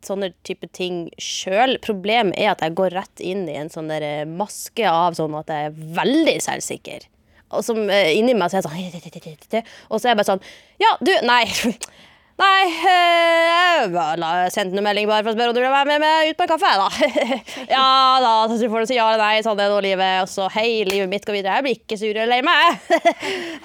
sånne 0.07 0.29
type 0.47 0.69
ting 0.71 1.09
sjøl. 1.19 1.75
Problemet 1.83 2.39
er 2.39 2.53
at 2.53 2.63
jeg 2.63 2.77
går 2.79 2.95
rett 2.95 3.23
inn 3.25 3.49
i 3.51 3.57
en 3.59 3.73
sånn 3.73 3.91
der 3.91 4.07
eh, 4.07 4.29
maske 4.31 4.87
av 4.87 5.17
sånn 5.19 5.35
at 5.41 5.51
jeg 5.51 5.73
er 5.73 5.81
veldig 5.99 6.37
selvsikker. 6.45 7.09
Og 7.51 7.67
som 7.67 7.83
eh, 7.91 8.13
inni 8.15 8.37
meg 8.39 8.53
så 8.53 8.61
er 8.61 8.63
jeg 8.63 9.03
sånn 9.03 9.65
Og 9.91 9.99
så 9.99 10.07
er 10.07 10.13
jeg 10.13 10.21
bare 10.21 10.31
sånn 10.31 10.45
Ja, 10.83 10.95
du, 11.03 11.13
nei. 11.27 11.43
Nei, 12.35 12.67
eh, 12.67 13.45
jeg 13.47 13.91
bare 13.95 14.49
sendte 14.51 14.75
en 14.75 14.83
melding 14.83 15.07
bare 15.07 15.23
for 15.23 15.31
å 15.31 15.35
spørre 15.37 15.53
om 15.53 15.55
du 15.55 15.61
vil 15.63 15.71
være 15.71 15.87
med 15.93 16.03
meg 16.03 16.33
ut 16.33 16.39
på 16.39 16.47
en 16.47 16.51
kaffe, 16.51 16.71
da. 16.81 16.89
ja 17.77 17.85
da, 18.25 18.33
så 18.51 18.71
får 18.71 18.83
du 18.83 18.91
si 18.91 18.97
ja 18.99 19.07
eller 19.13 19.23
nei, 19.23 19.43
sånn 19.47 19.61
er 19.63 19.71
nå 19.71 19.77
livet. 19.85 20.25
Og 20.25 20.31
så 20.33 20.49
hei, 20.57 20.83
livet 20.89 21.11
mitt 21.13 21.27
går 21.29 21.37
videre. 21.39 21.61
Jeg 21.61 21.67
blir 21.67 21.77
ikke 21.79 21.99
sur 22.01 22.11
eller 22.11 22.33
lei 22.33 22.41
meg. 22.43 22.81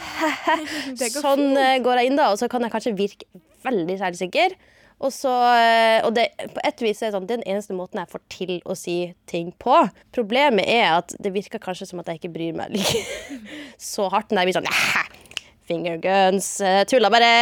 Sånn 1.15 1.57
eh, 1.57 1.79
går 1.81 2.01
jeg 2.01 2.11
inn 2.11 2.19
da, 2.19 2.27
og 2.33 2.37
så 2.41 2.49
kan 2.51 2.61
jeg 2.65 2.73
kanskje 2.75 2.93
virke 2.99 3.25
veldig 3.65 3.95
selvsikker. 4.03 4.53
Og 4.99 5.13
så, 5.15 5.31
eh, 5.55 5.97
og 6.05 6.13
det, 6.17 6.27
på 6.53 6.61
et 6.67 6.83
vis 6.83 7.01
er 7.01 7.09
det 7.09 7.15
sånn, 7.15 7.29
den 7.29 7.45
eneste 7.47 7.73
måten 7.73 8.01
jeg 8.01 8.11
får 8.11 8.21
til 8.35 8.53
å 8.69 8.75
si 8.77 8.97
ting 9.31 9.49
på. 9.57 9.79
Problemet 10.15 10.67
er 10.69 10.91
at 10.99 11.15
det 11.23 11.31
virker 11.33 11.61
kanskje 11.63 11.87
som 11.89 12.03
at 12.03 12.11
jeg 12.11 12.21
ikke 12.21 12.33
bryr 12.35 12.59
meg 12.59 12.75
like 12.75 13.01
så 13.95 14.09
hardt 14.13 14.29
når 14.35 14.43
jeg 14.43 14.51
blir 14.51 14.59
sånn 14.59 14.69
«Æ, 14.69 15.07
Finger 15.69 15.97
guns, 16.01 16.51
tulla 16.89 17.11
bare. 17.13 17.33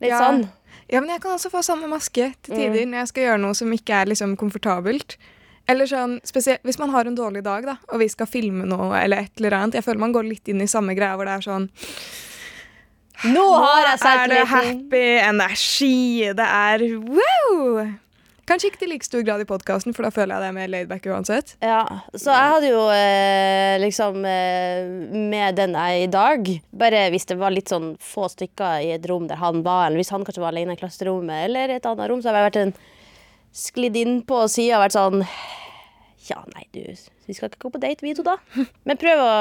Litt 0.00 0.10
Ja. 0.10 0.20
sånn. 0.20 0.48
Ja, 0.88 1.00
men 1.00 1.10
jeg 1.10 1.20
kan 1.20 1.32
også 1.38 1.50
få 1.50 1.62
samme 1.64 1.88
maske 1.88 2.34
til 2.42 2.54
Mm. 2.54 2.58
tider 2.58 2.86
når 2.86 2.98
jeg 2.98 3.08
skal 3.08 3.22
gjøre 3.24 3.40
noe 3.40 3.54
som 3.54 3.72
ikke 3.72 3.94
er 4.02 4.06
liksom 4.06 4.36
komfortabelt. 4.36 5.16
Eller 5.68 5.84
sånn, 5.86 6.20
spesielt 6.22 6.62
hvis 6.62 6.78
man 6.78 6.90
har 6.90 7.06
en 7.06 7.16
dårlig 7.16 7.42
dag, 7.42 7.64
da, 7.64 7.76
og 7.90 7.98
vi 7.98 8.06
skal 8.08 8.26
filme 8.26 8.64
noe 8.64 8.94
eller 9.02 9.18
et 9.18 9.32
eller 9.40 9.50
annet. 9.50 9.74
Jeg 9.74 9.84
føler 9.84 9.98
man 9.98 10.12
går 10.12 10.28
litt 10.28 10.48
inn 10.48 10.60
i 10.60 10.66
samme 10.66 10.94
greia 10.94 11.16
hvor 11.16 11.24
det 11.26 11.34
er 11.34 11.50
sånn 11.50 11.70
Nå 13.24 13.42
har 13.64 13.96
jeg 13.96 14.00
er 14.04 14.28
det 14.28 14.46
happy 14.46 15.18
energi, 15.24 16.20
det 16.36 16.38
er 16.38 16.78
wow! 17.00 17.94
Kanskje 18.46 18.68
ikke 18.70 18.78
til 18.78 18.92
like 18.94 19.06
stor 19.06 19.24
grad 19.26 19.42
i 19.42 19.46
podkasten, 19.48 19.94
for 19.96 20.06
da 20.06 20.12
føler 20.14 20.36
jeg 20.36 20.44
det 20.44 20.48
er 20.52 20.54
mer 20.54 20.68
laidback 20.70 21.06
uansett. 21.10 21.56
Ja, 21.66 21.80
så 22.14 22.30
jeg 22.30 22.52
hadde 22.52 22.68
jo 22.70 22.82
eh, 22.94 23.74
liksom 23.82 24.20
eh, 24.22 24.86
med 25.32 25.58
den 25.58 25.74
jeg 25.74 25.96
er 25.96 26.04
i 26.04 26.12
dag 26.12 26.50
Bare 26.70 27.00
hvis 27.10 27.26
det 27.26 27.38
var 27.40 27.50
litt 27.50 27.72
sånn 27.72 27.96
få 27.98 28.28
stykker 28.30 28.84
i 28.86 28.92
et 28.94 29.08
rom 29.10 29.26
der 29.26 29.40
han 29.42 29.64
var, 29.66 29.88
eller 29.88 29.98
hvis 29.98 30.14
han 30.14 30.22
kanskje 30.26 30.44
var 30.44 30.54
alene 30.54 30.76
i 30.76 30.78
klasserommet, 30.78 31.48
eller 31.48 31.74
et 31.74 31.88
annet 31.90 32.12
rom, 32.12 32.22
så 32.22 32.30
hadde 32.30 32.44
jeg 32.44 32.48
vært 32.52 32.60
en 32.62 32.76
sklidd 33.66 33.98
inn 33.98 34.20
på 34.28 34.38
sida 34.52 34.78
og 34.78 34.84
vært 34.84 34.98
sånn 35.00 35.26
Ja, 36.28 36.38
nei, 36.54 36.68
du, 36.70 36.80
vi 37.26 37.34
skal 37.34 37.50
ikke 37.50 37.64
gå 37.66 37.72
på 37.74 37.82
date, 37.82 38.06
vi 38.06 38.14
to, 38.14 38.22
da. 38.26 38.36
Men 38.86 39.02
prøv 39.02 39.24
å, 39.24 39.34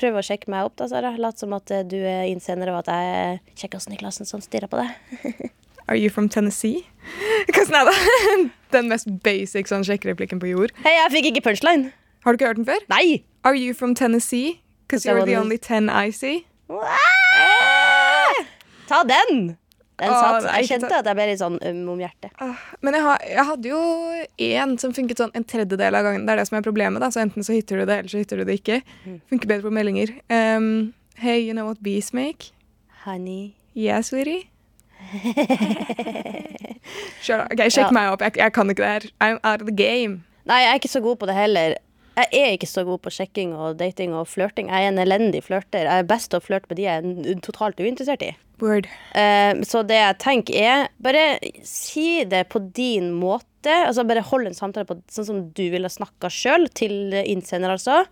prøv 0.00 0.16
å 0.16 0.24
sjekke 0.24 0.48
meg 0.52 0.70
opp, 0.70 0.78
da, 0.80 0.88
Sara. 0.88 1.12
Lat 1.20 1.44
som 1.44 1.52
at 1.56 1.76
eh, 1.76 1.84
du 1.84 1.98
er 2.00 2.24
innsender, 2.32 2.72
og 2.72 2.80
at 2.86 2.92
jeg 2.92 3.14
er 3.20 3.38
kjekkasen 3.52 3.96
i 3.96 4.00
klassen 4.00 4.28
som 4.28 4.40
stirrer 4.44 4.72
på 4.72 4.80
deg. 4.80 5.44
Are 5.88 5.96
you 5.96 6.10
from 6.10 6.28
Tennessee? 6.28 6.86
Hvordan 7.54 7.74
er 7.80 7.90
det? 7.90 8.50
Den 8.74 8.88
mest 8.90 9.06
basic 9.22 9.68
sånn 9.70 9.84
sjekkereplikken 9.86 10.40
på 10.42 10.48
jord. 10.50 10.72
Hei, 10.82 10.96
jeg 10.98 11.12
fikk 11.14 11.28
ikke 11.30 11.44
punchline. 11.46 11.92
Har 12.26 12.34
du 12.34 12.40
ikke 12.40 12.48
hørt 12.50 12.58
den 12.58 12.66
før? 12.66 12.82
Nei! 12.90 13.22
Are 13.46 13.54
you 13.54 13.74
from 13.74 13.94
Tennessee? 13.94 14.60
Because 14.88 15.06
you're 15.06 15.24
the 15.26 15.36
only 15.38 15.58
ten 15.58 15.88
I 15.90 16.10
see. 16.10 16.44
Ta 18.88 19.02
den! 19.06 19.56
Den 19.96 20.12
satt. 20.12 20.44
nei, 20.44 20.58
Jeg 20.60 20.68
kjente 20.68 20.90
at 20.98 21.06
jeg 21.08 21.16
ble 21.16 21.24
litt 21.30 21.40
sånn 21.40 21.54
øm 21.64 21.78
om 21.94 22.00
hjertet. 22.02 22.34
Ah, 22.42 22.58
Men 22.84 22.98
jeg, 22.98 23.04
har, 23.06 23.22
jeg 23.30 23.44
hadde 23.48 23.70
jo 23.70 23.78
én 24.50 24.74
som 24.82 24.92
funket 24.92 25.22
sånn 25.22 25.32
en 25.38 25.46
tredjedel 25.48 25.96
av 25.96 26.04
gangen. 26.04 26.26
Det 26.26 26.34
er 26.34 26.42
det 26.42 26.48
som 26.50 26.58
er 26.58 26.66
problemet. 26.66 27.00
da, 27.00 27.08
så 27.14 27.22
Enten 27.22 27.46
så 27.46 27.54
hitter 27.56 27.80
du 27.80 27.86
det, 27.88 27.96
eller 28.02 28.12
så 28.12 28.20
hitter 28.20 28.42
du 28.42 28.44
det 28.50 28.58
ikke. 28.60 28.82
Mm. 29.06 29.16
Funker 29.32 29.48
bedre 29.54 29.64
på 29.70 29.72
meldinger. 29.78 30.12
Um, 30.28 30.68
hey, 31.22 31.38
you 31.40 31.54
know 31.56 31.64
what 31.70 31.80
bees 31.82 32.12
make? 32.12 32.50
Honey. 33.06 33.54
Yeah, 33.72 34.02
sweetie. 34.04 34.50
Sure, 37.22 37.44
ok, 37.50 37.64
Sjekk 37.70 37.90
Ja. 37.90 37.94
meg 37.94 38.12
opp. 38.12 38.22
Jeg, 38.22 38.36
jeg 38.38 38.52
kan 38.54 38.70
ikke 38.70 38.84
det 38.84 38.92
her. 38.92 39.10
I'm 39.24 39.38
out 39.42 39.62
of 39.62 39.66
the 39.68 39.74
game. 39.74 40.22
Nei, 40.46 40.60
jeg 40.62 40.70
er 40.70 40.80
ikke 40.80 40.92
så 40.92 41.02
god 41.02 41.18
på 41.20 41.26
det 41.28 41.34
heller. 41.36 41.74
Jeg 42.16 42.28
er 42.32 42.54
ikke 42.54 42.68
så 42.70 42.84
god 42.86 43.02
på 43.04 43.10
sjekking 43.12 43.50
og 43.52 43.76
dating 43.76 44.14
og 44.16 44.28
flørting. 44.30 44.70
Jeg 44.72 44.86
er 44.86 44.92
en 44.92 45.00
elendig 45.02 45.42
flørter. 45.44 45.84
Jeg 45.84 46.04
er 46.04 46.08
best 46.08 46.30
til 46.32 46.40
å 46.40 46.44
flørte 46.44 46.70
med 46.70 46.78
de 46.78 46.86
jeg 46.86 47.02
er 47.02 47.40
totalt 47.44 47.80
uinteressert 47.82 48.22
i. 48.24 48.30
Word. 48.62 48.86
Uh, 49.12 49.60
så 49.68 49.82
det 49.84 49.98
jeg 49.98 50.16
tenker 50.22 50.56
er, 50.56 50.86
bare 51.02 51.26
si 51.66 52.24
det 52.24 52.46
på 52.48 52.62
din 52.72 53.10
måte. 53.12 53.44
Altså 53.68 54.06
Bare 54.06 54.22
hold 54.24 54.46
en 54.48 54.56
samtale 54.56 54.86
på 54.88 54.96
sånn 55.12 55.26
som 55.28 55.42
du 55.58 55.64
ville 55.74 55.90
snakka 55.92 56.30
sjøl, 56.32 56.68
til 56.72 57.12
innsender, 57.26 57.74
altså. 57.74 58.04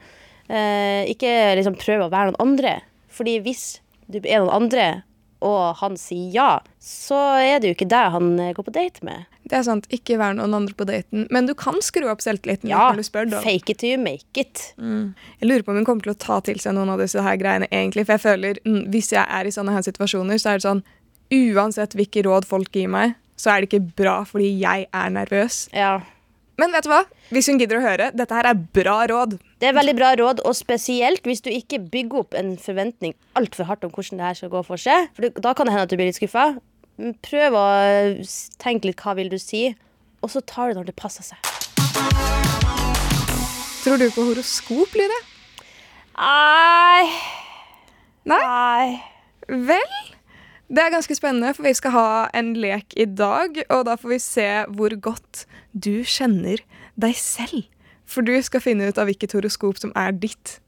Uh, 0.51 1.07
ikke 1.09 1.55
liksom 1.57 1.79
prøve 1.81 2.11
å 2.11 2.13
være 2.13 2.33
noen 2.35 2.43
andre. 2.45 2.75
Fordi 3.15 3.39
hvis 3.47 3.65
du 4.11 4.19
er 4.21 4.43
noen 4.43 4.53
andre, 4.53 4.89
og 5.43 5.77
han 5.81 5.97
sier 6.01 6.31
ja, 6.33 6.51
så 6.81 7.19
er 7.43 7.59
det 7.61 7.69
jo 7.71 7.75
ikke 7.77 7.89
deg 7.91 8.13
han 8.15 8.29
eh, 8.41 8.53
går 8.57 8.65
på 8.69 8.73
date 8.75 9.03
med. 9.05 9.25
Det 9.45 9.59
er 9.59 9.65
sant. 9.67 9.85
Ikke 9.93 10.17
vær 10.17 10.33
noen 10.39 10.55
andre 10.57 10.73
på 10.75 10.87
daten. 10.89 11.27
Men 11.35 11.45
du 11.47 11.53
kan 11.55 11.77
skru 11.85 12.07
opp 12.09 12.23
selvtilliten 12.25 12.71
Ja, 12.71 12.87
når 12.95 13.03
du 13.03 13.09
spør. 13.11 13.27
da. 13.31 13.41
fake 13.45 13.75
it 13.75 13.79
till 13.83 13.91
you 13.93 13.99
make 14.01 14.41
it. 14.41 14.63
Jeg 14.79 15.45
lurer 15.51 15.63
på 15.67 15.75
om 15.75 15.77
hun 15.83 15.85
kommer 15.85 16.03
til 16.07 16.15
å 16.15 16.19
ta 16.19 16.39
til 16.41 16.57
seg 16.63 16.73
noen 16.79 16.89
av 16.95 17.03
disse 17.03 17.21
her 17.21 17.37
greiene 17.37 17.69
egentlig. 17.69 18.07
For 18.07 18.17
jeg 18.17 18.25
føler, 18.25 18.61
mm, 18.65 18.87
hvis 18.95 19.13
jeg 19.13 19.27
er 19.29 19.45
i 19.45 19.53
sånne 19.53 19.75
her 19.77 19.85
situasjoner, 19.85 20.41
så 20.41 20.55
er 20.55 20.63
det 20.63 20.69
sånn 20.69 20.85
Uansett 21.35 21.95
hvilke 21.97 22.23
råd 22.25 22.45
folk 22.47 22.73
gir 22.77 22.89
meg, 22.93 23.15
så 23.37 23.51
er 23.55 23.61
det 23.65 23.71
ikke 23.73 23.95
bra 23.97 24.17
fordi 24.29 24.51
jeg 24.61 24.87
er 24.93 25.09
nervøs. 25.11 25.69
Ja. 25.75 26.01
Men 26.61 26.71
vet 26.71 26.87
du 26.87 26.91
hva? 26.93 27.01
Hvis 27.35 27.49
hun 27.51 27.59
gidder 27.59 27.81
å 27.81 27.83
høre, 27.83 28.11
dette 28.15 28.37
her 28.37 28.47
er 28.47 28.59
bra 28.77 29.01
råd. 29.11 29.39
Det 29.59 29.67
er 29.71 29.75
veldig 29.75 29.95
bra 29.99 30.13
råd, 30.21 30.43
og 30.47 30.55
spesielt 30.55 31.27
hvis 31.27 31.43
du 31.43 31.51
ikke 31.51 31.81
bygger 31.91 32.21
opp 32.23 32.37
en 32.39 32.55
forventning 32.63 33.17
altfor 33.39 33.67
hardt 33.67 33.87
om 33.87 33.91
hvordan 33.95 34.21
det 34.21 34.29
her 34.29 34.39
skal 34.39 34.53
gå 34.53 34.63
for 34.67 34.79
seg. 34.81 35.09
For 35.17 35.27
da 35.43 35.55
kan 35.57 35.67
det 35.67 35.75
hende 35.75 35.89
at 35.89 35.91
du 35.91 35.99
blir 35.99 36.11
litt 36.13 36.21
skuffa. 36.21 36.53
Prøv 37.27 37.59
å 37.59 37.67
tenke 38.63 38.87
litt 38.87 39.03
hva 39.03 39.17
vil 39.19 39.33
du 39.33 39.39
si, 39.43 39.67
og 40.23 40.31
så 40.31 40.45
tar 40.47 40.71
du 40.71 40.77
det 40.77 40.81
når 40.83 40.91
det 40.93 40.99
passer 41.01 41.27
seg. 41.27 41.51
Tror 43.83 43.99
du 44.01 44.07
på 44.15 44.29
horoskop, 44.31 44.95
Lyre? 44.97 45.19
Nei. 46.15 47.09
Nei? 48.31 48.39
Nei. 48.47 48.87
Vel? 49.75 50.14
Det 50.69 50.81
er 50.81 50.93
ganske 50.95 51.15
spennende, 51.15 51.53
for 51.55 51.67
vi 51.67 51.75
skal 51.77 51.93
ha 51.93 52.09
en 52.35 52.55
lek 52.57 52.95
i 52.97 53.05
dag. 53.05 53.59
Og 53.69 53.85
da 53.89 53.97
får 54.01 54.15
vi 54.15 54.19
se 54.23 54.49
hvor 54.73 54.95
godt 55.01 55.45
du 55.73 56.05
kjenner 56.09 56.63
deg 57.01 57.17
selv. 57.19 57.67
For 58.09 58.25
du 58.25 58.35
skal 58.45 58.63
finne 58.65 58.89
ut 58.89 59.01
av 59.01 59.09
hvilket 59.09 59.35
horoskop 59.37 59.81
som 59.81 59.93
er 59.97 60.15
ditt. 60.17 60.59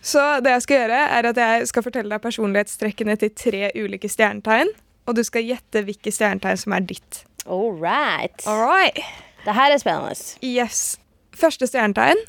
Så 0.00 0.22
det 0.44 0.52
jeg 0.54 0.64
skal 0.64 0.82
gjøre, 0.82 0.98
er 1.18 1.30
at 1.30 1.40
jeg 1.42 1.68
skal 1.70 1.84
fortelle 1.86 2.12
deg 2.12 2.22
personlighetstrekkene 2.22 3.16
til 3.18 3.32
tre 3.34 3.70
ulike 3.74 4.10
stjernetegn. 4.10 4.70
Og 5.08 5.16
du 5.16 5.24
skal 5.26 5.46
gjette 5.46 5.82
hvilke 5.86 6.12
stjernetegn 6.14 6.60
som 6.60 6.74
er 6.76 6.84
ditt. 6.86 7.22
All 7.48 7.72
right. 7.74 8.44
All 8.46 8.60
right. 8.60 9.00
Det 9.44 9.54
her 9.56 9.72
er 9.72 9.80
spennende. 9.80 10.14
Yes. 10.44 10.98
Første 11.34 11.66
stjernetegn 11.66 12.20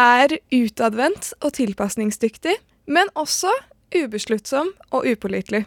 er 0.00 0.38
utadvendt 0.54 1.34
og 1.44 1.52
tilpasningsdyktig, 1.54 2.56
men 2.90 3.10
også 3.14 3.52
ubesluttsom 3.94 4.72
og 4.90 5.06
upålitelig. 5.08 5.64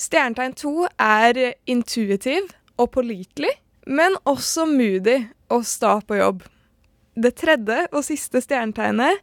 Stjernetegn 0.00 0.56
to 0.56 0.86
er 0.96 1.38
intuitiv 1.68 2.48
og 2.80 2.90
pålitelig, 2.96 3.52
men 3.86 4.16
også 4.28 4.64
moody 4.70 5.18
og 5.52 5.66
sta 5.68 5.98
på 6.00 6.18
jobb. 6.20 6.44
Det 7.20 7.34
tredje 7.36 7.84
og 7.90 8.04
siste 8.06 8.40
stjernetegnet 8.40 9.20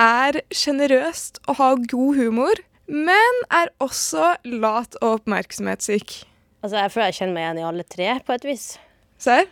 er 0.00 0.40
sjenerøst 0.54 1.42
og 1.48 1.58
har 1.58 1.82
god 1.90 2.20
humor, 2.20 2.62
men 2.88 3.42
er 3.52 3.72
også 3.84 4.34
lat 4.44 4.96
og 5.00 5.20
oppmerksomhetssyk. 5.20 6.24
Altså, 6.62 6.76
Jeg 6.78 6.92
føler 6.92 7.06
jeg 7.06 7.14
kjenner 7.18 7.34
meg 7.34 7.44
igjen 7.44 7.60
i 7.60 7.68
alle 7.68 7.84
tre, 7.84 8.08
på 8.24 8.32
et 8.32 8.44
vis. 8.48 8.64
Serr? 9.20 9.44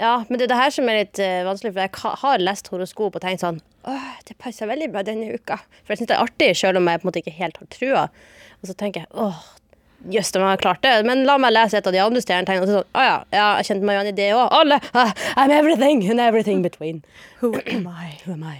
Ja, 0.00 0.22
men 0.28 0.38
det 0.38 0.46
er 0.46 0.54
det 0.54 0.60
her 0.62 0.72
som 0.72 0.88
er 0.88 1.02
litt 1.02 1.18
uh, 1.20 1.42
vanskelig, 1.44 1.74
for 1.74 1.82
jeg 1.84 2.20
har 2.22 2.44
lest 2.44 2.70
horoskop 2.72 3.18
og 3.18 3.24
tenkt 3.24 3.42
sånn 3.42 3.60
Åh, 3.88 4.10
det 4.28 4.36
passer 4.38 4.68
veldig 4.68 4.90
bra 4.92 5.04
denne 5.06 5.32
uka. 5.32 5.56
For 5.82 5.94
jeg 5.94 6.02
syns 6.02 6.10
det 6.10 6.18
er 6.18 6.26
artig, 6.26 6.50
selv 6.58 6.80
om 6.80 6.90
jeg 6.90 7.00
på 7.00 7.06
en 7.06 7.10
måte 7.10 7.22
ikke 7.22 7.38
helt 7.38 7.60
har 7.62 7.70
trua. 7.72 8.04
Og 8.60 8.68
så 8.68 8.76
tenker 8.76 9.04
jeg 9.04 9.10
åh, 9.16 9.38
jøss, 10.12 10.32
de 10.32 10.42
har 10.44 10.60
klart 10.60 10.82
det. 10.84 10.94
Men 11.08 11.24
la 11.28 11.36
meg 11.40 11.54
lese 11.54 11.78
et 11.80 11.86
av 11.88 11.94
de 11.94 12.02
andre 12.02 12.22
stjernetegnene. 12.24 12.66
Og 12.66 12.70
så 12.70 12.80
sånn, 12.80 12.90
å 12.92 13.04
ja, 13.06 13.14
ja, 13.34 13.46
jeg 13.60 13.70
kjente 13.70 13.88
meg 13.88 13.98
igjen 13.98 14.10
i 14.12 14.16
det 14.18 14.28
òg. 14.36 14.44
Alle! 14.60 14.80
ah, 14.92 15.14
I'm 15.36 15.54
everything 15.54 16.04
and 16.10 16.20
everything 16.20 16.64
between. 16.66 17.00
Who 17.40 17.54
am 17.66 17.88
I? 17.88 18.18
Who 18.24 18.36
am 18.36 18.44
I? 18.44 18.58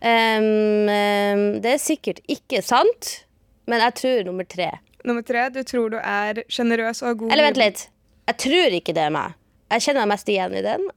Um, 0.00 0.88
um, 0.88 1.42
det 1.60 1.74
er 1.74 1.82
sikkert 1.82 2.22
ikke 2.30 2.62
sant, 2.64 3.26
men 3.68 3.82
jeg 3.84 3.96
tror 3.98 4.22
nummer 4.30 4.46
tre. 4.48 4.70
Nummer 5.04 5.24
tre, 5.24 5.48
du 5.52 5.60
tror 5.64 5.92
du 5.92 5.98
er 6.00 6.40
sjenerøs 6.52 7.02
og 7.04 7.20
god 7.24 7.34
Eller 7.34 7.50
vent 7.50 7.60
litt. 7.60 7.84
Jeg 8.30 8.40
tror 8.46 8.78
ikke 8.78 8.94
det 8.96 9.04
er 9.08 9.12
meg. 9.12 9.36
Jeg 9.70 9.84
kjenner 9.84 10.04
meg 10.04 10.14
mest 10.14 10.32
igjen 10.32 10.56
i 10.56 10.64
den. 10.64 10.88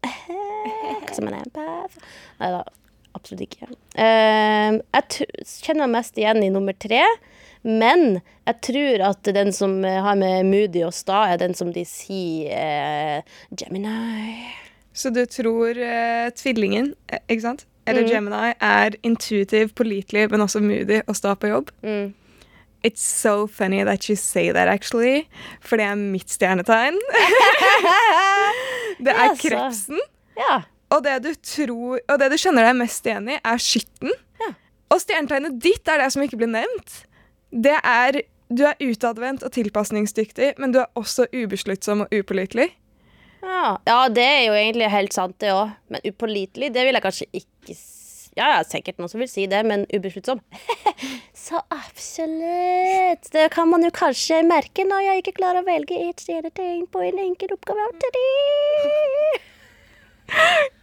Som 1.16 1.28
en 1.30 1.38
empath. 1.42 2.00
Nei 2.40 2.50
da, 2.56 2.64
absolutt 3.18 3.46
ikke. 3.48 3.70
Uh, 3.98 4.80
jeg 4.80 5.28
kjenner 5.62 5.86
meg 5.86 5.96
mest 6.00 6.20
igjen 6.20 6.44
i 6.46 6.52
nummer 6.54 6.78
tre. 6.78 7.04
Men 7.64 8.20
jeg 8.44 8.58
tror 8.68 9.06
at 9.08 9.30
den 9.38 9.54
som 9.56 9.78
eh, 9.88 10.02
har 10.04 10.18
med 10.20 10.50
Moody 10.50 10.82
og 10.84 10.92
sta, 10.92 11.22
er 11.32 11.40
den 11.40 11.54
som 11.56 11.70
de 11.72 11.86
sier 11.88 13.22
uh, 13.24 13.38
Gemini. 13.56 14.50
Så 14.92 15.14
du 15.16 15.22
tror 15.32 15.80
uh, 15.80 16.28
tvillingen, 16.36 16.92
ikke 17.32 17.46
sant? 17.46 17.64
Eller 17.88 18.08
Gemini 18.08 18.52
er 18.60 18.96
intuitiv, 19.04 19.74
pålitelig, 19.76 20.30
men 20.32 20.42
også 20.42 20.62
moody 20.64 21.02
og 21.08 21.16
sta 21.16 21.34
på 21.36 21.50
jobb. 21.52 21.72
Mm. 21.84 22.14
It's 22.84 23.04
so 23.04 23.48
funny 23.48 23.84
that 23.84 24.10
you 24.10 24.16
say 24.16 24.52
that, 24.52 24.68
actually. 24.68 25.28
For 25.62 25.80
det 25.80 25.86
er 25.86 25.96
mitt 25.96 26.32
stjernetegn. 26.32 27.00
det 29.06 29.16
er 29.16 29.36
krepsen. 29.40 30.00
Ja. 30.40 30.62
Og 30.94 31.02
det 31.06 31.16
du 31.26 31.32
tror, 31.34 31.98
og 31.98 32.20
det 32.22 32.30
du 32.30 32.38
kjenner 32.38 32.68
deg 32.68 32.78
mest 32.78 33.08
igjen 33.08 33.32
i, 33.34 33.40
er 33.40 33.62
skytten. 33.62 34.14
Ja. 34.42 34.52
Og 34.94 35.02
stjernetegnet 35.02 35.58
ditt 35.64 35.90
er 35.90 36.04
det 36.04 36.12
som 36.14 36.24
ikke 36.26 36.38
blir 36.42 36.54
nevnt. 36.54 37.02
Det 37.50 37.80
er 37.80 38.24
Du 38.54 38.62
er 38.68 38.76
utadvendt 38.78 39.42
og 39.42 39.50
tilpasningsdyktig, 39.56 40.52
men 40.62 40.74
du 40.76 40.84
er 40.84 40.90
også 41.00 41.26
ubesluttsom 41.34 42.04
og 42.04 42.12
upålitelig. 42.14 42.68
Ja. 43.42 43.80
ja, 43.88 44.02
det 44.14 44.26
er 44.28 44.44
jo 44.46 44.54
egentlig 44.54 44.92
helt 44.94 45.16
sant, 45.16 45.40
det 45.42 45.56
òg. 45.56 45.72
Men 45.90 46.04
upålitelig, 46.06 46.70
det 46.76 46.84
vil 46.86 47.00
jeg 47.00 47.06
kanskje 47.08 47.28
ikke 47.34 47.74
si. 47.74 47.90
Ja, 48.38 48.48
ja, 48.56 48.62
sikkert 48.66 48.98
noen 48.98 49.12
som 49.12 49.22
vil 49.22 49.30
si 49.30 49.44
det, 49.46 49.60
men 49.70 49.84
ubesluttsom 49.94 50.40
Så 51.46 51.60
absolutt. 51.70 53.30
Det 53.34 53.46
kan 53.54 53.70
man 53.70 53.86
jo 53.86 53.92
kanskje 53.94 54.42
merke 54.48 54.86
når 54.90 55.06
jeg 55.08 55.24
ikke 55.24 55.36
klarer 55.38 55.62
å 55.62 55.68
velge 55.68 56.00
ett 56.10 56.22
stjernetegn 56.26 56.88
på 56.90 57.06
en 57.10 57.22
enkel 57.28 57.54
oppgave. 57.54 57.90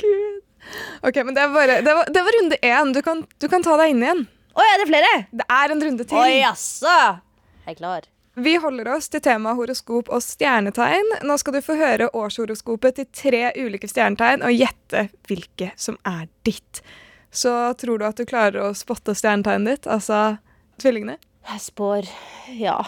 Gud. 0.01 0.43
Ok, 1.03 1.17
men 1.25 1.35
det, 1.35 1.43
er 1.43 1.53
bare, 1.55 1.81
det, 1.83 1.95
var, 1.95 2.13
det 2.13 2.23
var 2.27 2.39
runde 2.39 2.57
én. 2.63 2.93
Du 2.95 3.03
kan, 3.03 3.25
du 3.39 3.49
kan 3.49 3.65
ta 3.65 3.77
deg 3.81 3.95
inn 3.95 4.05
igjen. 4.05 4.25
Å, 4.55 4.63
er 4.63 4.81
det 4.83 4.89
flere? 4.91 5.13
Det 5.31 5.47
er 5.51 5.75
en 5.75 5.85
runde 5.87 6.07
til. 6.07 6.19
Å 6.21 6.31
jaså. 6.31 6.97
Jeg 7.65 7.75
er 7.75 7.79
klar. 7.79 8.09
Vi 8.41 8.55
holder 8.63 8.89
oss 8.95 9.11
til 9.11 9.23
temaet 9.25 9.59
horoskop 9.59 10.11
og 10.13 10.23
stjernetegn. 10.23 11.17
Nå 11.27 11.37
skal 11.41 11.57
du 11.57 11.61
få 11.65 11.75
høre 11.77 12.11
årshoroskopet 12.17 13.01
til 13.01 13.09
tre 13.17 13.43
ulike 13.59 13.91
stjernetegn 13.91 14.45
og 14.47 14.55
gjette 14.55 15.09
hvilke 15.29 15.73
som 15.81 15.99
er 16.09 16.29
ditt. 16.47 16.83
Så 17.35 17.53
tror 17.81 17.99
du 18.01 18.07
at 18.07 18.21
du 18.21 18.27
klarer 18.29 18.71
å 18.71 18.75
spotte 18.79 19.17
stjernetegnet 19.19 19.81
ditt, 19.83 19.91
altså 19.91 20.39
tvillingene? 20.83 21.19
Jeg 21.51 21.65
spår 21.67 22.09
ja. 22.59 22.79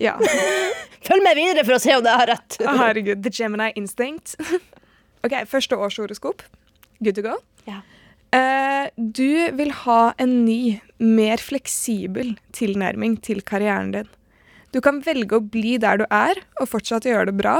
Ja. 0.00 0.16
Følg 1.08 1.24
med 1.26 1.38
videre 1.38 1.66
for 1.66 1.76
å 1.76 1.82
se 1.82 1.96
om 1.98 2.06
jeg 2.06 2.22
har 2.22 2.30
rett. 2.30 2.60
Herregud. 2.62 3.24
The 3.26 3.34
Gemini 3.34 3.72
Instinct. 3.78 4.36
OK, 5.22 5.34
første 5.50 5.78
årshoroskop. 5.78 6.42
Good 7.02 7.18
to 7.18 7.24
go. 7.26 7.36
Ja. 7.68 7.82
Uh, 8.32 8.88
du 8.96 9.52
vil 9.58 9.70
ha 9.84 10.00
en 10.22 10.42
ny, 10.46 10.80
mer 10.98 11.42
fleksibel 11.42 12.34
tilnærming 12.56 13.18
til 13.22 13.42
karrieren 13.46 13.92
din. 13.94 14.10
Du 14.72 14.80
kan 14.80 15.02
velge 15.04 15.36
å 15.36 15.44
bli 15.44 15.76
der 15.80 16.00
du 16.00 16.06
er, 16.08 16.40
og 16.60 16.70
fortsatt 16.72 17.06
gjøre 17.06 17.28
det 17.28 17.36
bra, 17.42 17.58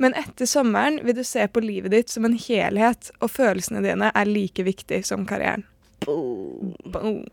men 0.00 0.14
etter 0.16 0.48
sommeren 0.48 0.98
vil 1.04 1.16
du 1.16 1.24
se 1.24 1.46
på 1.48 1.62
livet 1.64 1.94
ditt 1.94 2.12
som 2.12 2.26
en 2.28 2.36
helhet, 2.36 3.10
og 3.20 3.32
følelsene 3.32 3.82
dine 3.84 4.10
er 4.12 4.28
like 4.28 4.64
viktig 4.64 5.02
som 5.08 5.24
karrieren. 5.28 5.64
Boom. 6.04 6.74
Boom. 6.84 7.24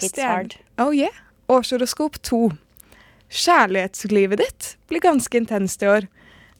It's 0.00 0.20
hard. 0.20 0.56
Oh 0.78 0.92
yeah. 0.92 1.16
Årshoroskop 1.52 2.20
2. 2.22 2.50
Kjærlighetslivet 3.32 4.40
ditt 4.40 4.70
blir 4.88 5.04
ganske 5.04 5.36
intenst 5.36 5.84
i 5.84 5.88
år. 5.88 6.08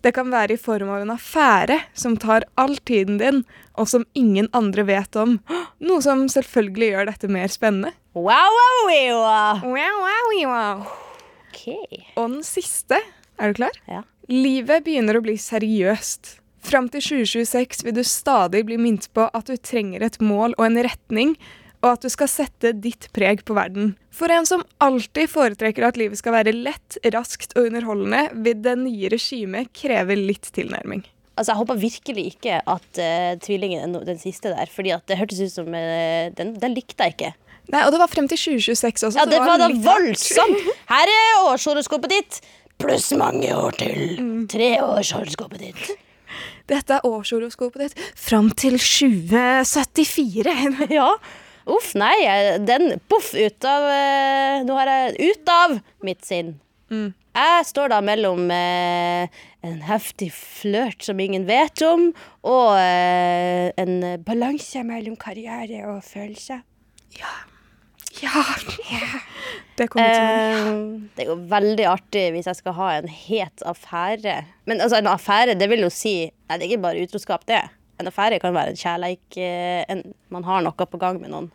Det 0.02 0.10
kan 0.16 0.32
være 0.32 0.56
i 0.56 0.60
form 0.60 0.90
av 0.90 1.04
en 1.04 1.12
affære 1.14 1.78
som 1.94 2.16
tar 2.18 2.42
all 2.58 2.74
tiden 2.88 3.20
din, 3.20 3.44
og 3.78 3.86
som 3.88 4.04
ingen 4.18 4.48
andre 4.56 4.82
vet 4.88 5.16
om. 5.18 5.36
Noe 5.78 6.02
som 6.02 6.24
selvfølgelig 6.30 6.88
gjør 6.90 7.10
dette 7.12 7.30
mer 7.30 7.52
spennende. 7.52 7.92
Wow, 8.18 8.56
wow, 8.58 8.90
wow. 8.90 9.62
Wow, 9.62 10.02
wow, 10.02 10.32
wow. 10.50 10.82
Okay. 11.52 12.02
Og 12.16 12.34
den 12.34 12.42
siste, 12.46 12.98
er 13.38 13.52
du 13.52 13.62
klar? 13.62 13.78
Ja. 13.86 14.02
Livet 14.32 14.84
begynner 14.86 15.18
å 15.18 15.22
bli 15.24 15.36
seriøst. 15.38 16.38
Fram 16.62 16.88
til 16.90 17.02
2026 17.02 17.86
vil 17.86 17.96
du 17.96 18.04
stadig 18.06 18.62
bli 18.66 18.78
minnet 18.78 19.08
på 19.14 19.26
at 19.30 19.50
du 19.50 19.58
trenger 19.58 20.02
et 20.06 20.18
mål 20.22 20.54
og 20.58 20.66
en 20.66 20.82
retning, 20.86 21.36
og 21.82 21.88
at 21.96 22.04
du 22.04 22.08
skal 22.12 22.28
sette 22.30 22.70
ditt 22.78 23.08
preg 23.16 23.42
på 23.48 23.54
verden. 23.58 23.94
For 24.14 24.30
en 24.30 24.46
som 24.46 24.62
alltid 24.82 25.30
foretrekker 25.32 25.82
at 25.88 25.96
livet 25.98 26.20
skal 26.20 26.32
være 26.36 26.52
lett, 26.54 26.98
raskt 27.14 27.56
og 27.58 27.66
underholdende, 27.70 28.28
vil 28.44 28.60
det 28.62 28.76
nye 28.78 29.10
regimet 29.12 29.72
kreve 29.74 30.14
litt 30.18 30.46
tilnærming. 30.54 31.02
Altså, 31.34 31.52
Jeg 31.54 31.58
håper 31.62 31.80
virkelig 31.80 32.24
ikke 32.34 32.58
at 32.68 32.98
uh, 33.00 33.32
tvillingen 33.40 33.94
no- 33.96 34.04
den 34.04 34.18
siste 34.20 34.52
der, 34.52 34.68
fordi 34.70 34.92
det 35.08 35.16
hørtes 35.18 35.40
ut 35.40 35.54
som 35.54 35.66
uh, 35.72 36.28
den, 36.38 36.52
den 36.60 36.74
likte 36.76 37.02
jeg 37.08 37.16
ikke. 37.16 37.32
Nei, 37.72 37.82
Og 37.86 37.92
det 37.94 38.00
var 38.02 38.10
frem 38.12 38.26
til 38.28 38.36
2026 38.38 39.06
også. 39.08 39.18
Ja, 39.18 39.24
det, 39.24 39.38
det 39.38 39.40
var 39.40 39.58
da 39.62 39.68
litt 39.72 39.86
hardt. 39.86 40.06
voldsomt! 40.06 40.70
Her 40.92 41.08
er 41.14 41.46
årshoroskopet 41.48 42.10
ditt, 42.12 42.40
pluss 42.82 43.10
mange 43.16 43.48
år 43.56 43.72
til. 43.80 44.00
Tre 44.52 44.70
årshoroskopet 44.84 45.62
ditt. 45.62 45.82
Dette 46.70 46.98
er 47.00 47.06
årshoroskopet 47.08 47.80
ditt 47.88 47.96
fram 48.18 48.50
til 48.58 48.76
2074. 48.78 50.52
Ja. 50.98 51.08
Uff, 51.70 51.92
nei. 51.98 52.16
Den 52.66 52.98
poff 53.10 53.32
ut 53.34 53.66
av 53.68 53.88
eh, 53.90 54.62
Nå 54.66 54.76
har 54.78 54.90
jeg 54.90 55.32
ut 55.32 55.52
av 55.52 55.78
mitt 56.06 56.24
sinn. 56.26 56.56
Mm. 56.92 57.12
Jeg 57.32 57.64
står 57.64 57.92
da 57.94 58.02
mellom 58.04 58.50
eh, 58.52 59.30
en 59.64 59.78
heftig 59.86 60.28
flørt 60.36 61.06
som 61.06 61.20
ingen 61.22 61.46
vet 61.48 61.80
om, 61.86 62.10
og 62.44 62.74
eh, 62.76 63.70
en 63.80 63.94
balanse 64.26 64.82
mellom 64.84 65.16
karriere 65.16 65.86
og 65.88 66.02
følelser. 66.04 66.60
Ja. 67.16 67.32
Ja. 68.20 68.42
Det 69.78 69.88
kommer 69.88 70.12
til 70.12 70.20
å 70.20 70.32
Eh, 70.62 70.72
det 71.16 71.24
er 71.24 71.30
jo 71.30 71.38
veldig 71.48 71.86
artig 71.88 72.26
hvis 72.34 72.48
jeg 72.50 72.58
skal 72.60 72.76
ha 72.76 72.88
en 72.98 73.08
het 73.08 73.64
affære. 73.64 74.42
Men 74.68 74.82
altså, 74.84 75.00
en 75.00 75.10
affære, 75.12 75.56
det 75.58 75.68
vil 75.72 75.86
jo 75.86 75.92
si 75.92 76.16
Nei, 76.28 76.58
det 76.58 76.66
er 76.66 76.74
ikke 76.74 76.84
bare 76.84 77.04
utroskap, 77.06 77.46
det. 77.48 77.62
En 78.02 78.10
affære 78.10 78.40
kan 78.42 78.54
være 78.54 78.74
en 78.74 78.78
kjærleik 78.78 79.40
eh, 79.40 79.82
en, 79.92 80.04
Man 80.32 80.46
har 80.48 80.64
noe 80.64 80.88
på 80.90 81.00
gang 81.00 81.20
med 81.22 81.32
noen. 81.32 81.50